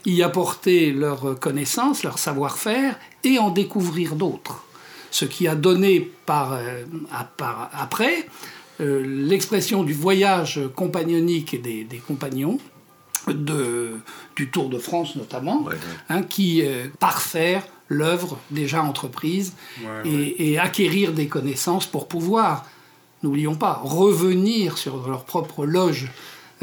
y 0.05 0.21
apporter 0.25 0.91
leurs 0.91 1.39
connaissances, 1.39 2.03
leur 2.03 2.19
savoir-faire 2.19 2.99
et 3.23 3.39
en 3.39 3.51
découvrir 3.51 4.17
d'autres. 4.17 4.65
Ce 5.13 5.25
qui 5.25 5.47
a 5.47 5.55
donné 5.55 6.11
par, 6.27 6.55
euh, 6.55 6.83
à- 7.13 7.25
par- 7.25 7.71
après 7.73 8.27
l'expression 8.81 9.83
du 9.85 9.93
voyage 9.93 10.61
compagnonique 10.75 11.55
et 11.55 11.59
des, 11.59 11.85
des 11.85 11.99
compagnons, 11.99 12.59
de, 13.29 13.99
du 14.37 14.51
Tour 14.51 14.69
de 14.69 14.79
France 14.79 15.17
notamment, 15.17 15.67
hein, 16.09 16.23
qui 16.23 16.63
euh, 16.63 16.87
parfaire 16.99 17.63
l'œuvre 17.89 18.39
déjà 18.51 18.83
entreprise 18.83 19.55
Ouais, 19.83 20.09
et, 20.09 20.53
et 20.53 20.59
acquérir 20.59 21.13
des 21.13 21.27
connaissances 21.27 21.87
pour 21.87 22.09
pouvoir, 22.09 22.65
n'oublions 23.23 23.57
pas, 23.57 23.81
revenir 23.83 24.79
sur 24.79 25.07
leur 25.09 25.25
propre 25.25 25.67
loge 25.67 26.09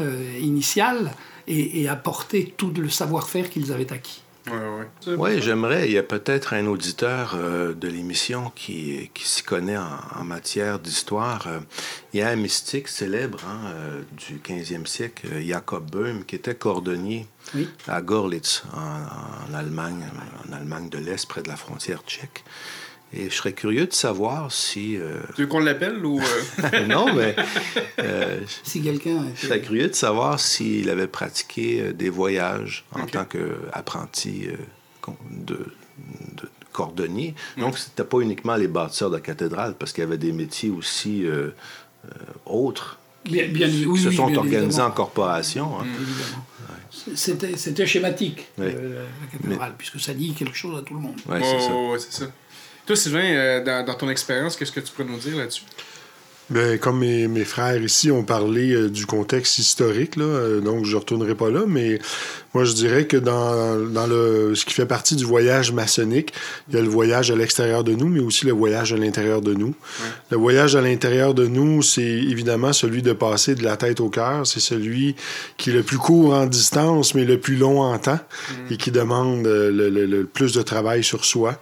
euh, 0.00 0.38
initiale 0.40 1.12
et, 1.46 1.82
et 1.82 1.88
apporter 1.88 2.54
tout 2.56 2.72
le 2.76 2.88
savoir-faire 2.88 3.50
qu'ils 3.50 3.72
avaient 3.72 3.92
acquis. 3.92 4.22
Ouais, 4.46 4.54
ouais. 4.54 5.16
Oui, 5.16 5.42
j'aimerais. 5.42 5.86
Il 5.88 5.92
y 5.92 5.98
a 5.98 6.02
peut-être 6.02 6.54
un 6.54 6.66
auditeur 6.66 7.34
euh, 7.34 7.74
de 7.74 7.86
l'émission 7.88 8.50
qui, 8.54 9.10
qui 9.12 9.28
s'y 9.28 9.42
connaît 9.42 9.76
en, 9.76 9.88
en 10.18 10.24
matière 10.24 10.78
d'histoire. 10.78 11.46
Euh, 11.48 11.58
il 12.14 12.20
y 12.20 12.22
a 12.22 12.28
un 12.30 12.36
mystique 12.36 12.88
célèbre 12.88 13.40
hein, 13.46 13.70
euh, 13.74 14.02
du 14.12 14.38
15e 14.38 14.86
siècle, 14.86 15.28
Jacob 15.44 15.90
Böhm, 15.90 16.24
qui 16.24 16.36
était 16.36 16.54
cordonnier 16.54 17.26
Oui. 17.54 17.68
à 17.88 18.00
Gorlitz, 18.00 18.62
en, 18.74 19.50
en 19.52 19.54
Allemagne, 19.54 20.04
en 20.48 20.52
Allemagne 20.54 20.88
de 20.88 20.98
l'Est, 20.98 21.26
près 21.28 21.42
de 21.42 21.48
la 21.48 21.56
frontière 21.56 22.02
tchèque. 22.06 22.42
Et 23.14 23.30
je 23.30 23.34
serais 23.34 23.54
curieux 23.54 23.86
de 23.86 23.92
savoir 23.92 24.52
si... 24.52 24.96
euh, 24.98 25.20
Tu 25.34 25.42
veux 25.42 25.46
qu'on 25.48 25.60
l'appelle 25.60 26.04
ou. 26.04 26.20
euh? 26.20 26.86
non, 26.88 27.14
mais... 27.14 27.34
euh, 28.00 28.40
Si 28.64 28.82
quelqu'un... 28.82 29.24
je 29.34 29.46
serais 29.46 29.60
curieux 29.62 29.88
de 29.88 29.94
savoir 29.94 30.38
s'il 30.38 30.90
avait 30.90 31.06
pratiqué 31.06 31.80
euh, 31.80 31.92
des 31.94 32.10
voyages 32.10 32.84
en 32.92 33.06
tant 33.06 33.24
qu'apprenti 33.24 34.46
de, 35.30 35.54
de 36.36 36.48
cordonnier. 36.72 37.34
Donc, 37.56 37.78
c'était 37.78 38.04
pas 38.04 38.18
uniquement 38.20 38.56
les 38.56 38.68
bâtisseurs 38.68 39.10
de 39.10 39.18
cathédrales, 39.18 39.74
parce 39.78 39.92
qu'il 39.92 40.04
y 40.04 40.06
avait 40.06 40.18
des 40.18 40.32
métiers 40.32 40.70
aussi 40.70 41.24
euh, 41.24 41.48
euh, 42.04 42.08
autres 42.44 42.98
Bien- 43.24 43.48
bien- 43.48 43.68
qui 43.68 43.84
oui, 43.86 43.98
se 44.00 44.08
oui, 44.08 44.16
sont 44.16 44.26
bien 44.26 44.36
organisés 44.38 44.64
évidemment. 44.66 44.88
en 44.88 44.90
corporation. 44.90 45.80
hein. 45.80 45.84
Évidemment. 46.00 46.44
C'était, 47.14 47.56
c'était 47.56 47.86
schématique, 47.86 48.48
Oui. 48.58 48.66
euh, 48.68 49.04
la 49.32 49.38
cathédrale, 49.38 49.74
puisque 49.78 50.00
ça 50.00 50.12
dit 50.14 50.32
quelque 50.34 50.56
chose 50.56 50.78
à 50.78 50.82
tout 50.82 50.94
le 50.94 51.00
monde. 51.00 51.16
Ouais, 51.28 51.40
c'est 51.42 51.60
ça. 51.60 51.74
ouais, 51.74 51.90
ouais, 51.92 51.98
c'est 51.98 52.12
ça. 52.12 52.26
Toi, 52.88 52.96
Sylvain, 52.96 53.20
euh, 53.22 53.62
dans, 53.62 53.84
dans 53.84 53.94
ton 53.94 54.08
expérience, 54.08 54.56
qu'est-ce 54.56 54.72
que 54.72 54.80
tu 54.80 54.90
pourrais 54.90 55.06
nous 55.08 55.18
dire 55.18 55.36
là-dessus? 55.36 55.62
Ben, 56.48 56.78
comme 56.78 57.00
mes, 57.00 57.28
mes 57.28 57.44
frères 57.44 57.76
ici 57.82 58.10
ont 58.10 58.22
parlé 58.24 58.72
euh, 58.72 58.88
du 58.88 59.04
contexte 59.04 59.58
historique, 59.58 60.16
là, 60.16 60.24
euh, 60.24 60.60
donc 60.62 60.86
je 60.86 60.94
ne 60.94 61.00
retournerai 61.00 61.34
pas 61.34 61.50
là, 61.50 61.64
mais 61.66 61.98
moi 62.54 62.64
je 62.64 62.72
dirais 62.72 63.06
que 63.06 63.18
dans, 63.18 63.76
dans 63.90 64.06
le, 64.06 64.54
ce 64.54 64.64
qui 64.64 64.72
fait 64.72 64.86
partie 64.86 65.14
du 65.14 65.26
voyage 65.26 65.72
maçonnique, 65.72 66.32
il 66.70 66.76
y 66.76 66.78
a 66.78 66.80
le 66.80 66.88
voyage 66.88 67.30
à 67.30 67.36
l'extérieur 67.36 67.84
de 67.84 67.92
nous, 67.92 68.08
mais 68.08 68.20
aussi 68.20 68.46
le 68.46 68.52
voyage 68.52 68.94
à 68.94 68.96
l'intérieur 68.96 69.42
de 69.42 69.52
nous. 69.52 69.74
Le 70.30 70.38
voyage 70.38 70.74
à 70.74 70.80
l'intérieur 70.80 71.34
de 71.34 71.46
nous, 71.46 71.82
c'est 71.82 72.00
évidemment 72.00 72.72
celui 72.72 73.02
de 73.02 73.12
passer 73.12 73.54
de 73.54 73.62
la 73.62 73.76
tête 73.76 74.00
au 74.00 74.08
cœur, 74.08 74.46
c'est 74.46 74.60
celui 74.60 75.16
qui 75.58 75.68
est 75.68 75.74
le 75.74 75.82
plus 75.82 75.98
court 75.98 76.32
en 76.32 76.46
distance, 76.46 77.14
mais 77.14 77.26
le 77.26 77.38
plus 77.38 77.56
long 77.56 77.82
en 77.82 77.98
temps, 77.98 78.20
et 78.70 78.78
qui 78.78 78.90
demande 78.90 79.44
le, 79.44 79.70
le- 79.90 80.06
le 80.06 80.24
plus 80.24 80.54
de 80.54 80.62
travail 80.62 81.04
sur 81.04 81.26
soi. 81.26 81.60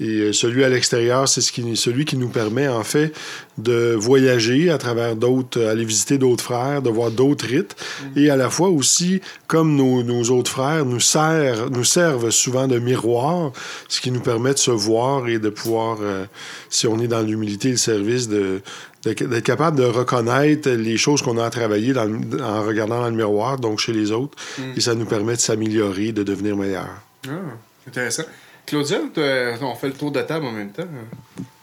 Et 0.00 0.04
euh, 0.20 0.32
celui 0.32 0.64
à 0.64 0.68
l'extérieur, 0.68 1.28
c'est 1.28 1.40
ce 1.42 1.52
qui, 1.52 1.76
celui 1.76 2.04
qui 2.04 2.16
nous 2.16 2.28
permet, 2.28 2.66
en 2.66 2.82
fait, 2.82 3.12
de 3.58 3.94
voyager 3.96 4.70
à 4.70 4.78
travers 4.78 5.14
d'autres, 5.14 5.60
euh, 5.60 5.70
aller 5.70 5.84
visiter 5.84 6.18
d'autres 6.18 6.42
frères, 6.42 6.82
de 6.82 6.90
voir 6.90 7.10
d'autres 7.10 7.46
rites. 7.46 7.76
Et 8.16 8.30
à 8.30 8.36
la 8.36 8.50
fois 8.50 8.68
aussi, 8.70 9.20
comme 9.46 9.76
nos, 9.76 10.02
nos 10.02 10.24
autres 10.30 10.50
frères 10.50 10.84
nous, 10.86 10.98
servent, 10.98 11.68
nous 11.70 11.84
servent 11.84 12.30
souvent 12.30 12.66
de 12.66 12.78
miroir, 12.78 13.52
ce 13.88 14.00
qui 14.00 14.10
nous 14.10 14.20
permet 14.20 14.54
de 14.54 14.58
se 14.58 14.70
voir 14.72 15.28
et 15.28 15.38
de 15.38 15.50
pouvoir, 15.50 15.98
euh, 16.00 16.24
si 16.70 16.86
on 16.88 16.98
est 16.98 17.06
dans 17.08 17.20
l'humilité 17.22 17.68
et 17.68 17.72
le 17.72 17.76
service, 17.76 18.28
de- 18.28 18.60
d'être 19.04 19.40
capable 19.40 19.76
de 19.78 19.84
reconnaître 19.84 20.70
les 20.70 20.96
choses 20.96 21.22
qu'on 21.22 21.36
a 21.38 21.44
à 21.44 21.50
travailler 21.50 21.92
dans 21.92 22.04
le- 22.04 22.42
en 22.42 22.62
regardant 22.62 23.00
dans 23.00 23.10
le 23.10 23.16
miroir, 23.16 23.58
donc 23.58 23.78
chez 23.78 23.92
les 23.92 24.10
autres. 24.10 24.36
Mm. 24.58 24.62
Et 24.76 24.80
ça 24.80 24.94
nous 24.94 25.06
permet 25.06 25.34
de 25.34 25.40
s'améliorer, 25.40 26.12
de 26.12 26.22
devenir 26.22 26.56
meilleur. 26.56 26.88
Ah, 27.28 27.32
intéressant. 27.86 28.22
Claudia, 28.66 28.98
on 29.62 29.74
fait 29.74 29.88
le 29.88 29.94
tour 29.94 30.10
de 30.10 30.22
table 30.22 30.46
en 30.46 30.52
même 30.52 30.70
temps. 30.70 30.86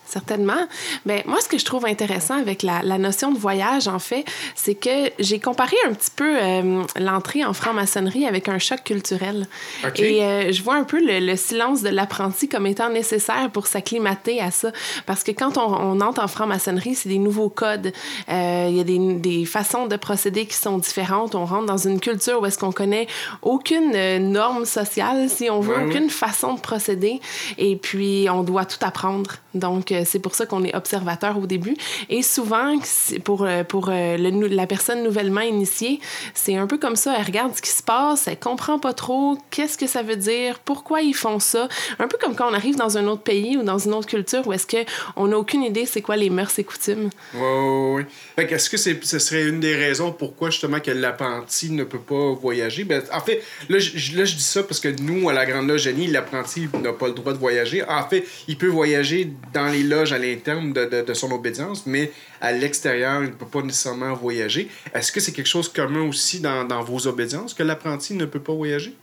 Certainement. 0.10 0.68
Ben, 1.06 1.22
moi, 1.28 1.38
ce 1.40 1.48
que 1.48 1.60
je 1.60 1.66
trouve 1.66 1.86
intéressant 1.86 2.40
avec 2.40 2.64
la, 2.64 2.82
la 2.82 2.98
notion 2.98 3.32
de 3.32 3.38
voyage, 3.38 3.88
en 3.88 4.00
fait, 4.00 4.26
c'est 4.56 4.74
que 4.74 5.12
j'ai 5.20 5.40
comparé 5.40 5.76
un 5.88 5.94
petit 5.94 6.10
peu 6.16 6.36
euh, 6.42 6.84
l'entrée 7.00 7.46
en 7.46 7.54
franc-maçonnerie 7.54 8.26
avec 8.26 8.50
un 8.50 8.58
choc 8.58 8.84
culturel. 8.84 9.48
OK. 9.86 10.00
Et 10.00 10.24
euh, 10.24 10.52
je 10.52 10.64
vois 10.64 10.76
un 10.76 10.84
peu 10.84 11.00
le, 11.00 11.20
le 11.24 11.36
silence 11.36 11.84
de 11.84 11.90
l'apprenti 11.90 12.50
comme 12.50 12.66
étant 12.66 12.90
nécessaire 12.90 13.52
pour 13.52 13.68
s'acclimater 13.68 14.42
à 14.42 14.50
ça. 14.50 14.72
Parce 15.06 15.24
que 15.24 15.32
quand 15.32 15.60
on, 15.60 15.74
on 15.74 16.02
entre 16.02 16.24
en 16.24 16.28
franc-maçonnerie, 16.28 16.96
c'est 16.96 17.10
des 17.10 17.20
nouveaux 17.20 17.50
codes. 17.50 17.94
Euh, 18.30 18.68
Il 18.70 18.76
y 18.76 18.80
a 18.80 18.84
des, 18.84 18.98
des 19.16 19.46
façons 19.46 19.86
de 19.86 19.96
procéder 19.96 20.48
qui 20.48 20.56
sont 20.56 20.80
différentes. 20.80 21.36
On 21.36 21.46
rentre 21.46 21.68
dans 21.68 21.78
une 21.78 22.00
culture 22.00 22.42
où 22.42 22.46
est-ce 22.48 22.58
qu'on 22.58 22.72
connaît 22.72 23.08
aucune 23.44 23.92
norme 24.18 24.66
sociale, 24.66 25.30
si 25.30 25.52
on 25.52 25.60
veut, 25.60 25.86
aucune 25.86 26.10
façon 26.10 26.56
de 26.56 26.60
procéder. 26.60 27.20
Et 27.60 27.76
puis, 27.76 28.28
on 28.32 28.42
doit 28.42 28.66
tout 28.66 28.80
apprendre. 28.82 29.32
Donc, 29.54 29.94
c'est 30.06 30.20
pour 30.20 30.36
ça 30.36 30.46
qu'on 30.46 30.64
est 30.64 30.76
observateur 30.76 31.38
au 31.38 31.46
début. 31.46 31.76
Et 32.10 32.22
souvent, 32.22 32.78
pour, 33.24 33.44
euh, 33.44 33.64
pour 33.64 33.90
euh, 33.90 34.18
la 34.18 34.68
personne 34.68 35.04
nouvellement 35.04 35.42
initiée, 35.42 36.00
c'est 36.34 36.56
un 36.56 36.68
peu 36.68 36.78
comme 36.78 36.96
ça. 36.96 37.16
Elle 37.18 37.26
regarde 37.26 37.56
ce 37.56 37.62
qui 37.62 37.72
se 37.72 37.84
passe, 37.84 38.28
elle 38.28 38.40
comprend 38.40 38.80
pas 38.80 38.94
trop 38.94 39.38
qu'est-ce 39.52 39.78
que 39.78 39.88
ça 39.88 40.02
veut 40.02 40.16
dire, 40.16 40.60
pourquoi 40.60 41.02
ils 41.02 41.16
font 41.16 41.40
ça. 41.40 41.68
Un 42.00 42.08
peu 42.08 42.18
comme 42.18 42.36
quand 42.36 42.50
on 42.50 42.54
arrive 42.54 42.76
dans 42.76 42.98
un 42.98 43.08
autre 43.08 43.24
pays 43.24 43.58
ou 43.58 43.64
dans 43.64 43.78
une 43.78 43.94
autre 43.94 44.08
culture 44.08 44.46
où 44.48 44.54
est-ce 44.54 44.68
qu'on 44.68 45.28
n'a 45.28 45.38
aucune 45.38 45.64
idée 45.64 45.86
c'est 45.86 46.02
quoi 46.02 46.16
les 46.16 46.30
mœurs 46.30 46.58
et 46.58 46.64
coutumes. 46.64 47.10
Oui, 47.34 47.42
oui, 47.42 48.04
oui. 48.38 48.46
Est-ce 48.50 48.70
que 48.70 48.78
ce 48.78 49.20
serait 49.20 49.48
une 49.48 49.60
des 49.60 49.76
raisons 49.76 50.12
pourquoi 50.12 50.50
justement 50.50 50.80
que 50.80 50.92
l'apprenti 50.92 51.72
ne 51.72 51.84
peut 51.84 52.00
pas 52.00 52.34
voyager? 52.34 52.84
Ben, 52.84 53.02
en 53.14 53.20
fait, 53.20 53.42
là 53.70 53.80
je, 53.80 53.90
dis 54.24 54.42
ça 54.42 54.64
parce 54.64 54.80
que 54.80 54.90
nous, 55.02 55.30
à 55.30 55.34
la 55.34 55.46
Grande 55.46 55.68
Loge 55.68 55.88
l'apprenti 55.88 56.68
n'a 56.82 56.94
pas 56.94 57.08
le 57.08 57.14
droit 57.14 57.34
de 57.34 57.38
voyager. 57.38 57.84
En 57.84 58.08
fait, 58.08 58.26
il 58.48 58.58
peut 58.58 58.68
voyager 58.68 59.32
dans 59.54 59.68
les 59.68 59.84
loges 59.90 60.14
à 60.14 60.18
l'interne 60.18 60.72
de, 60.74 60.86
de- 61.02 61.14
son 61.14 61.32
obédience, 61.32 61.86
mais 61.86 62.12
à 62.40 62.52
l'extérieur, 62.52 63.24
il 63.24 63.30
ne 63.30 63.34
peut 63.36 63.46
pas 63.46 63.62
nécessairement 63.62 64.14
voyager. 64.14 64.70
Est-ce 64.94 65.12
que 65.12 65.20
c'est 65.20 65.32
quelque 65.32 65.48
chose 65.48 65.72
de 65.72 65.76
commun 65.82 66.08
aussi 66.08 66.40
dans, 66.40 66.84
vos 66.84 67.08
obédiences, 67.08 67.54
que 67.54 67.64
l'apprenti 67.64 68.14
ne 68.14 68.26
peut 68.26 68.40
pas 68.40 68.54
voyager? 68.54 68.96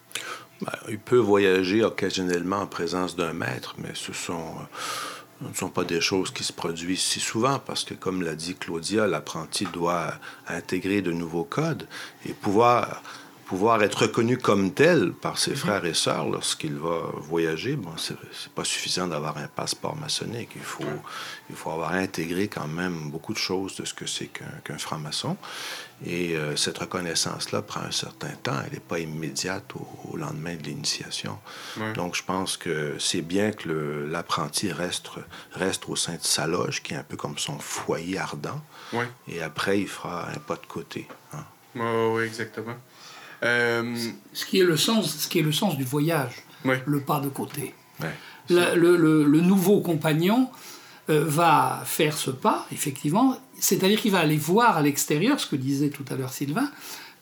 Ben, 0.62 0.72
il 0.88 0.98
peut 0.98 1.18
voyager 1.18 1.84
occasionnellement 1.84 2.60
en 2.60 2.66
présence 2.66 3.14
d'un 3.16 3.34
maître, 3.34 3.74
mais 3.76 3.90
ce 3.92 4.12
sont, 4.14 4.54
euh, 5.42 5.48
ne 5.50 5.54
sont 5.54 5.68
pas 5.68 5.84
des 5.84 6.00
choses 6.00 6.30
qui 6.30 6.44
se 6.44 6.52
produisent 6.52 7.02
si 7.02 7.20
souvent 7.20 7.58
parce 7.58 7.84
que, 7.84 7.92
comme 7.92 8.22
l'a 8.22 8.34
dit 8.34 8.54
Claudia, 8.54 9.06
l'apprenti 9.06 9.66
doit 9.70 10.14
intégrer 10.48 11.02
de 11.02 11.12
nouveaux 11.12 11.44
codes 11.44 11.86
et 12.24 12.32
pouvoir, 12.32 13.02
pouvoir 13.46 13.82
être 13.82 14.02
reconnu 14.02 14.38
comme 14.38 14.72
tel 14.72 15.12
par 15.12 15.38
ses 15.38 15.54
frères 15.54 15.84
et 15.84 15.94
sœurs 15.94 16.28
lorsqu'il 16.28 16.74
va 16.74 16.98
voyager. 17.14 17.76
Bon, 17.76 17.92
c'est 17.96 18.16
pas 18.54 18.64
suffisant 18.64 19.06
d'avoir 19.06 19.38
un 19.38 19.46
passeport 19.46 19.94
maçonnique. 19.96 20.50
Il 20.56 20.62
faut, 20.62 20.82
il 21.48 21.54
faut 21.56 21.70
avoir 21.70 21.92
intégré 21.92 22.48
quand 22.48 22.66
même 22.66 23.10
beaucoup 23.10 23.32
de 23.32 23.38
choses 23.38 23.76
de 23.76 23.84
ce 23.84 23.94
que 23.94 24.06
c'est 24.06 24.26
qu'un 24.64 24.78
franc-maçon. 24.78 25.36
Et 26.04 26.36
euh, 26.36 26.56
cette 26.56 26.78
reconnaissance-là 26.78 27.62
prend 27.62 27.80
un 27.80 27.90
certain 27.92 28.32
temps. 28.42 28.56
Elle 28.66 28.72
n'est 28.74 28.80
pas 28.80 28.98
immédiate 28.98 29.64
au, 29.76 29.86
au 30.12 30.16
lendemain 30.16 30.56
de 30.56 30.64
l'initiation. 30.64 31.38
Donc, 31.94 32.16
je 32.16 32.22
pense 32.24 32.56
que 32.56 32.96
c'est 32.98 33.22
bien 33.22 33.52
que 33.52 34.06
l'apprenti 34.10 34.72
reste, 34.72 35.08
reste 35.52 35.88
au 35.88 35.96
sein 35.96 36.14
de 36.16 36.22
sa 36.24 36.46
loge, 36.46 36.82
qui 36.82 36.94
est 36.94 36.98
un 36.98 37.02
peu 37.04 37.16
comme 37.16 37.38
son 37.38 37.58
foyer 37.60 38.18
ardent. 38.18 38.60
Et 39.28 39.40
après, 39.40 39.80
il 39.80 39.88
fera 39.88 40.28
un 40.30 40.38
pas 40.38 40.56
de 40.56 40.66
côté. 40.66 41.06
hein. 41.32 41.44
Oui, 41.76 42.24
exactement. 42.24 42.74
Euh, 43.42 43.94
Ce 44.32 44.44
qui 44.46 44.60
est 44.60 44.64
le 44.64 44.76
sens, 44.76 45.16
ce 45.18 45.28
qui 45.28 45.38
est 45.38 45.42
le 45.42 45.52
sens 45.52 45.76
du 45.76 45.84
voyage, 45.84 46.32
le 46.86 47.00
pas 47.00 47.20
de 47.20 47.28
côté. 47.28 47.74
Ouais. 48.00 48.10
La- 48.48 48.74
le, 48.74 48.96
le- 48.96 49.24
le 49.24 49.40
nouveau 49.40 49.80
compagnon 49.80 50.48
euh, 51.10 51.24
va 51.26 51.82
faire 51.84 52.16
ce 52.16 52.30
pas, 52.30 52.66
effectivement, 52.72 53.38
c'est-à-dire 53.58 54.00
qu'il 54.00 54.12
va 54.12 54.20
aller 54.20 54.36
voir 54.36 54.76
à 54.76 54.82
l'extérieur, 54.82 55.38
ce 55.40 55.46
que 55.46 55.56
disait 55.56 55.90
tout 55.90 56.04
à 56.10 56.16
l'heure 56.16 56.32
Sylvain, 56.32 56.70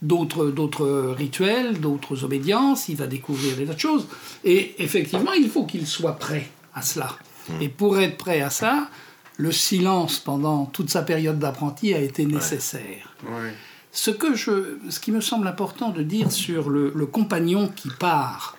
d'autres 0.02 1.14
rituels, 1.16 1.80
d'autres 1.80 2.24
obédiences, 2.24 2.88
il 2.88 2.96
va 2.96 3.06
découvrir 3.06 3.56
des 3.56 3.64
tas 3.66 3.74
de 3.74 3.80
choses. 3.80 4.06
Et 4.44 4.74
effectivement, 4.82 5.32
il 5.32 5.48
faut 5.48 5.64
qu'il 5.64 5.86
soit 5.86 6.16
prêt 6.18 6.48
à 6.74 6.82
cela. 6.82 7.10
Et 7.60 7.68
pour 7.68 7.98
être 7.98 8.16
prêt 8.16 8.40
à 8.40 8.50
ça, 8.50 8.88
le 9.36 9.52
silence 9.52 10.18
pendant 10.18 10.66
toute 10.66 10.90
sa 10.90 11.02
période 11.02 11.38
d'apprenti 11.38 11.92
a 11.94 11.98
été 11.98 12.24
nécessaire. 12.26 13.14
ouais. 13.24 13.52
Ce, 13.94 14.10
que 14.10 14.34
je, 14.34 14.76
ce 14.90 14.98
qui 14.98 15.12
me 15.12 15.20
semble 15.20 15.46
important 15.46 15.90
de 15.90 16.02
dire 16.02 16.32
sur 16.32 16.68
le, 16.68 16.92
le 16.94 17.06
compagnon 17.06 17.68
qui 17.68 17.88
part 17.88 18.58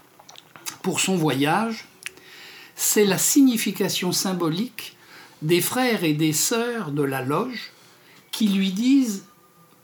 pour 0.82 1.02
son 1.02 1.18
voyage, 1.18 1.86
c'est 2.76 3.06
la 3.06 3.18
signification 3.18 4.14
symbolique 4.14 4.96
des 5.42 5.60
frères 5.60 6.06
et 6.06 6.14
des 6.14 6.32
sœurs 6.34 6.92
de 6.92 7.04
la 7.04 7.22
loge 7.22 7.74
qui 8.32 8.48
lui 8.48 8.72
disent 8.72 9.26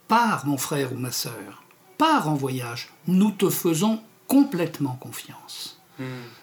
Pars, 0.07 0.45
mon 0.45 0.57
frère 0.57 0.93
ou 0.93 0.97
ma 0.97 1.11
sœur, 1.11 1.63
pars 1.97 2.29
en 2.29 2.35
voyage, 2.35 2.89
nous 3.07 3.31
te 3.31 3.49
faisons 3.49 4.01
complètement 4.27 4.97
confiance. 5.01 5.81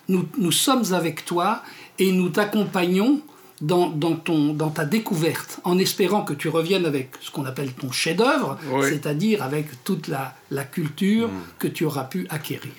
Nous, 0.08 0.28
nous 0.36 0.52
sommes 0.52 0.92
avec 0.92 1.24
toi 1.24 1.62
et 1.98 2.12
nous 2.12 2.28
t'accompagnons 2.28 3.22
dans, 3.60 3.88
dans, 3.88 4.14
ton, 4.14 4.52
dans 4.54 4.70
ta 4.70 4.84
découverte, 4.84 5.60
en 5.64 5.78
espérant 5.78 6.22
que 6.22 6.32
tu 6.32 6.48
reviennes 6.48 6.86
avec 6.86 7.10
ce 7.20 7.30
qu'on 7.30 7.44
appelle 7.44 7.72
ton 7.72 7.90
chef-d'œuvre, 7.90 8.58
Oui. 8.70 8.86
c'est-à-dire 8.88 9.42
avec 9.42 9.82
toute 9.84 10.06
la, 10.08 10.34
la 10.50 10.64
culture 10.64 11.28
que 11.58 11.66
tu 11.68 11.84
auras 11.84 12.04
pu 12.04 12.26
acquérir. 12.30 12.72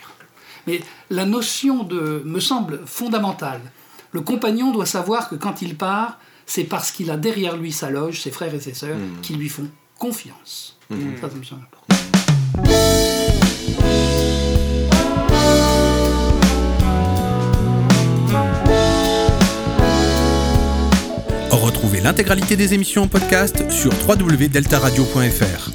Mais 0.67 0.81
la 1.09 1.25
notion 1.25 1.83
de 1.83 2.21
me 2.25 2.39
semble 2.39 2.81
fondamentale. 2.85 3.61
Le 4.11 4.21
compagnon 4.21 4.71
doit 4.71 4.85
savoir 4.85 5.29
que 5.29 5.35
quand 5.35 5.61
il 5.61 5.75
part, 5.75 6.17
c'est 6.45 6.63
parce 6.63 6.91
qu'il 6.91 7.11
a 7.11 7.17
derrière 7.17 7.57
lui 7.57 7.71
sa 7.71 7.89
loge, 7.89 8.21
ses 8.21 8.31
frères 8.31 8.53
et 8.53 8.59
ses 8.59 8.73
sœurs, 8.73 8.97
qui 9.21 9.33
lui 9.35 9.49
font 9.49 9.67
confiance. 9.97 10.77
Ça, 10.89 10.95
ça 11.29 11.35
me 11.35 11.43
semble 11.43 11.61
important. 11.63 12.38
Retrouvez 21.79 22.01
l'intégralité 22.01 22.57
des 22.57 22.73
émissions 22.73 23.03
en 23.03 23.07
podcast 23.07 23.63
sur 23.71 23.89
www.deltaradio.fr. 24.05 25.71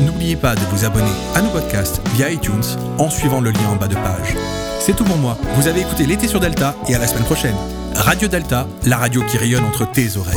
N'oubliez 0.00 0.36
pas 0.36 0.54
de 0.54 0.60
vous 0.70 0.86
abonner 0.86 1.12
à 1.34 1.42
nos 1.42 1.50
podcasts 1.50 2.00
via 2.14 2.30
iTunes 2.30 2.64
en 2.96 3.10
suivant 3.10 3.42
le 3.42 3.50
lien 3.50 3.68
en 3.70 3.76
bas 3.76 3.86
de 3.86 3.94
page. 3.94 4.34
C'est 4.80 4.96
tout 4.96 5.04
pour 5.04 5.18
moi. 5.18 5.36
Vous 5.56 5.68
avez 5.68 5.82
écouté 5.82 6.06
l'été 6.06 6.28
sur 6.28 6.40
Delta 6.40 6.74
et 6.88 6.94
à 6.94 6.98
la 6.98 7.06
semaine 7.06 7.24
prochaine. 7.24 7.56
Radio 7.94 8.26
Delta, 8.26 8.66
la 8.86 8.96
radio 8.96 9.20
qui 9.28 9.36
rayonne 9.36 9.64
entre 9.64 9.86
tes 9.92 10.16
oreilles. 10.16 10.34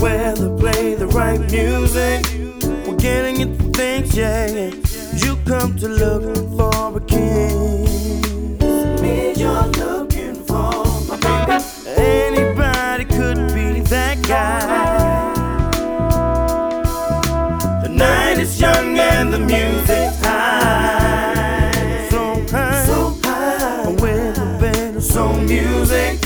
Where 0.00 0.34
they 0.34 0.48
play 0.56 0.94
the 0.94 1.06
right 1.08 1.40
music. 1.50 2.59
Getting 3.00 3.40
into 3.40 3.64
things, 3.70 4.14
yeah. 4.14 4.46
You 5.16 5.36
come 5.46 5.74
to 5.78 5.88
look 5.88 6.36
for 6.56 6.98
a 6.98 7.00
king. 7.00 8.58
Me 9.00 9.32
you're 9.32 9.66
looking 9.82 10.34
for, 10.44 10.84
my 11.08 11.16
baby. 11.16 11.64
Anybody 11.96 13.06
could 13.06 13.54
be 13.54 13.80
that 13.88 14.20
guy. 14.22 15.32
The 17.82 17.88
night 17.88 18.38
is 18.38 18.60
young 18.60 18.98
and 18.98 19.32
the 19.32 19.38
music's 19.38 20.20
high. 20.22 22.06
So 22.10 22.34
high, 22.54 22.84
so 22.84 23.16
high. 23.24 23.88
With 23.92 24.36
a 24.36 24.58
band 24.60 25.02
soul 25.02 25.38
music, 25.38 26.18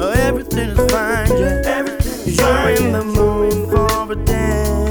oh, 0.00 0.14
everything 0.16 0.70
is 0.70 0.90
fine. 0.90 1.28
Yeah, 1.38 1.62
everything 1.66 2.28
is 2.28 2.38
You're 2.38 2.70
in 2.70 2.92
the 2.92 3.04
mood 3.04 3.52
for 3.70 4.12
a 4.12 4.16
dance. 4.24 4.85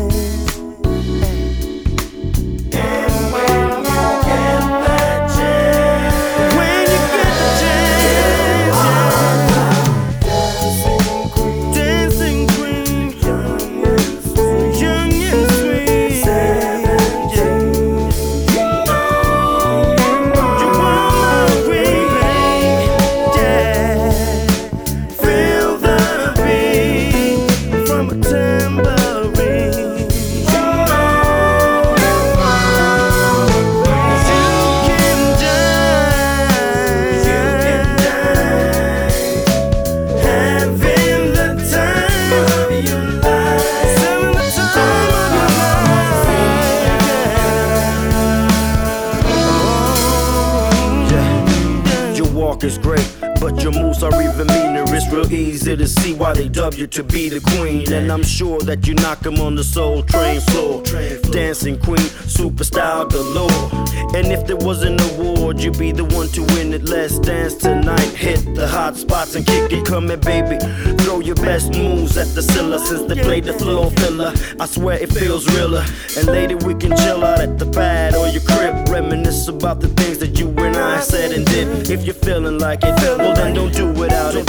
It's 54.96 55.12
real 55.12 55.32
easy 55.34 55.76
to 55.76 55.88
see 55.88 56.14
why 56.14 56.34
they 56.34 56.48
dub 56.48 56.76
you 56.76 56.88
to 56.88 57.04
be 57.04 57.28
the 57.28 57.42
queen. 57.42 57.92
And 57.92 58.12
I'm 58.12 58.24
sure 58.24 58.60
that 58.62 58.88
you 58.88 58.94
knock 58.94 59.16
knock 59.16 59.26
'em 59.26 59.46
on 59.46 59.56
the 59.56 59.64
soul 59.64 60.04
train 60.04 60.42
floor. 60.42 60.84
Dancing 61.32 61.78
queen, 61.78 62.08
superstar 62.38 63.10
galore. 63.10 63.70
And 64.16 64.32
if 64.32 64.48
there 64.48 64.56
was 64.56 64.84
an 64.84 65.00
award, 65.10 65.60
you'd 65.62 65.78
be 65.78 65.92
the 65.92 66.06
one 66.06 66.28
to 66.30 66.42
win 66.54 66.74
it. 66.74 66.84
Let's 66.84 67.20
dance 67.20 67.56
tonight. 67.56 68.12
Hit 68.16 68.56
the 68.56 68.68
hot 68.68 68.98
spots 68.98 69.36
and 69.36 69.46
kick 69.46 69.72
it. 69.72 69.86
Come 69.86 70.08
here, 70.08 70.18
baby. 70.18 70.58
Throw 71.04 71.20
your 71.20 71.36
best 71.36 71.74
moves 71.74 72.18
at 72.18 72.34
the 72.36 72.42
cellar 72.42 72.80
since 72.80 73.04
they 73.10 73.22
played 73.22 73.46
the 73.46 73.54
floor 73.54 73.92
filler. 74.00 74.34
I 74.60 74.66
swear 74.66 74.98
it 74.98 75.12
feels 75.12 75.44
realer. 75.56 75.86
And 76.18 76.28
later 76.28 76.58
we 76.68 76.74
can 76.74 76.96
chill 76.98 77.24
out 77.24 77.40
at 77.40 77.60
the 77.60 77.66
pad 77.66 78.16
or 78.16 78.28
your 78.28 78.44
crib. 78.44 78.90
Reminisce 78.90 79.48
about 79.48 79.82
the 79.82 79.90
things 79.90 80.18
that 80.20 80.40
you 80.40 80.48
and 80.66 80.76
I 80.76 81.00
said 81.02 81.32
and 81.32 81.46
did. 81.46 81.90
If 81.90 82.06
you're 82.06 82.15
feeling 82.26 82.58
like 82.58 82.80
it, 82.84 82.96
well 82.98 83.36
then 83.36 83.54
don't 83.54 83.74
do 83.74 83.88
without 83.92 84.34
it. 84.36 84.48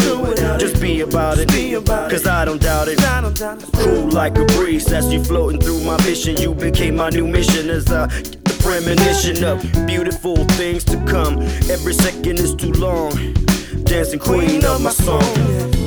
Just 0.59 0.81
be 0.81 1.03
about 1.03 1.37
it. 1.39 1.49
Cause 2.11 2.27
I 2.27 2.47
don't 2.47 2.61
doubt 2.61 2.89
it. 2.89 2.99
Cool 3.75 4.09
like 4.09 4.39
a 4.39 4.45
breeze 4.47 4.91
as 4.93 5.13
you 5.13 5.23
floating 5.23 5.61
through 5.61 5.83
my 5.83 5.99
vision. 5.99 6.37
You 6.39 6.55
became 6.55 6.97
my 6.97 7.11
new 7.11 7.27
mission 7.27 7.69
as 7.69 7.91
a 7.91 8.09
premonition 8.61 9.45
of 9.45 9.61
beautiful 9.87 10.37
things 10.57 10.85
to 10.85 10.97
come. 11.05 11.43
Every 11.71 11.93
second 11.93 12.39
is 12.39 12.55
too 12.55 12.73
long. 12.73 13.11
Dancing 13.85 14.21
queen 14.21 14.65
of 14.65 14.81
my 14.81 14.91
song. 14.91 15.86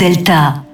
Delta. 0.00 0.69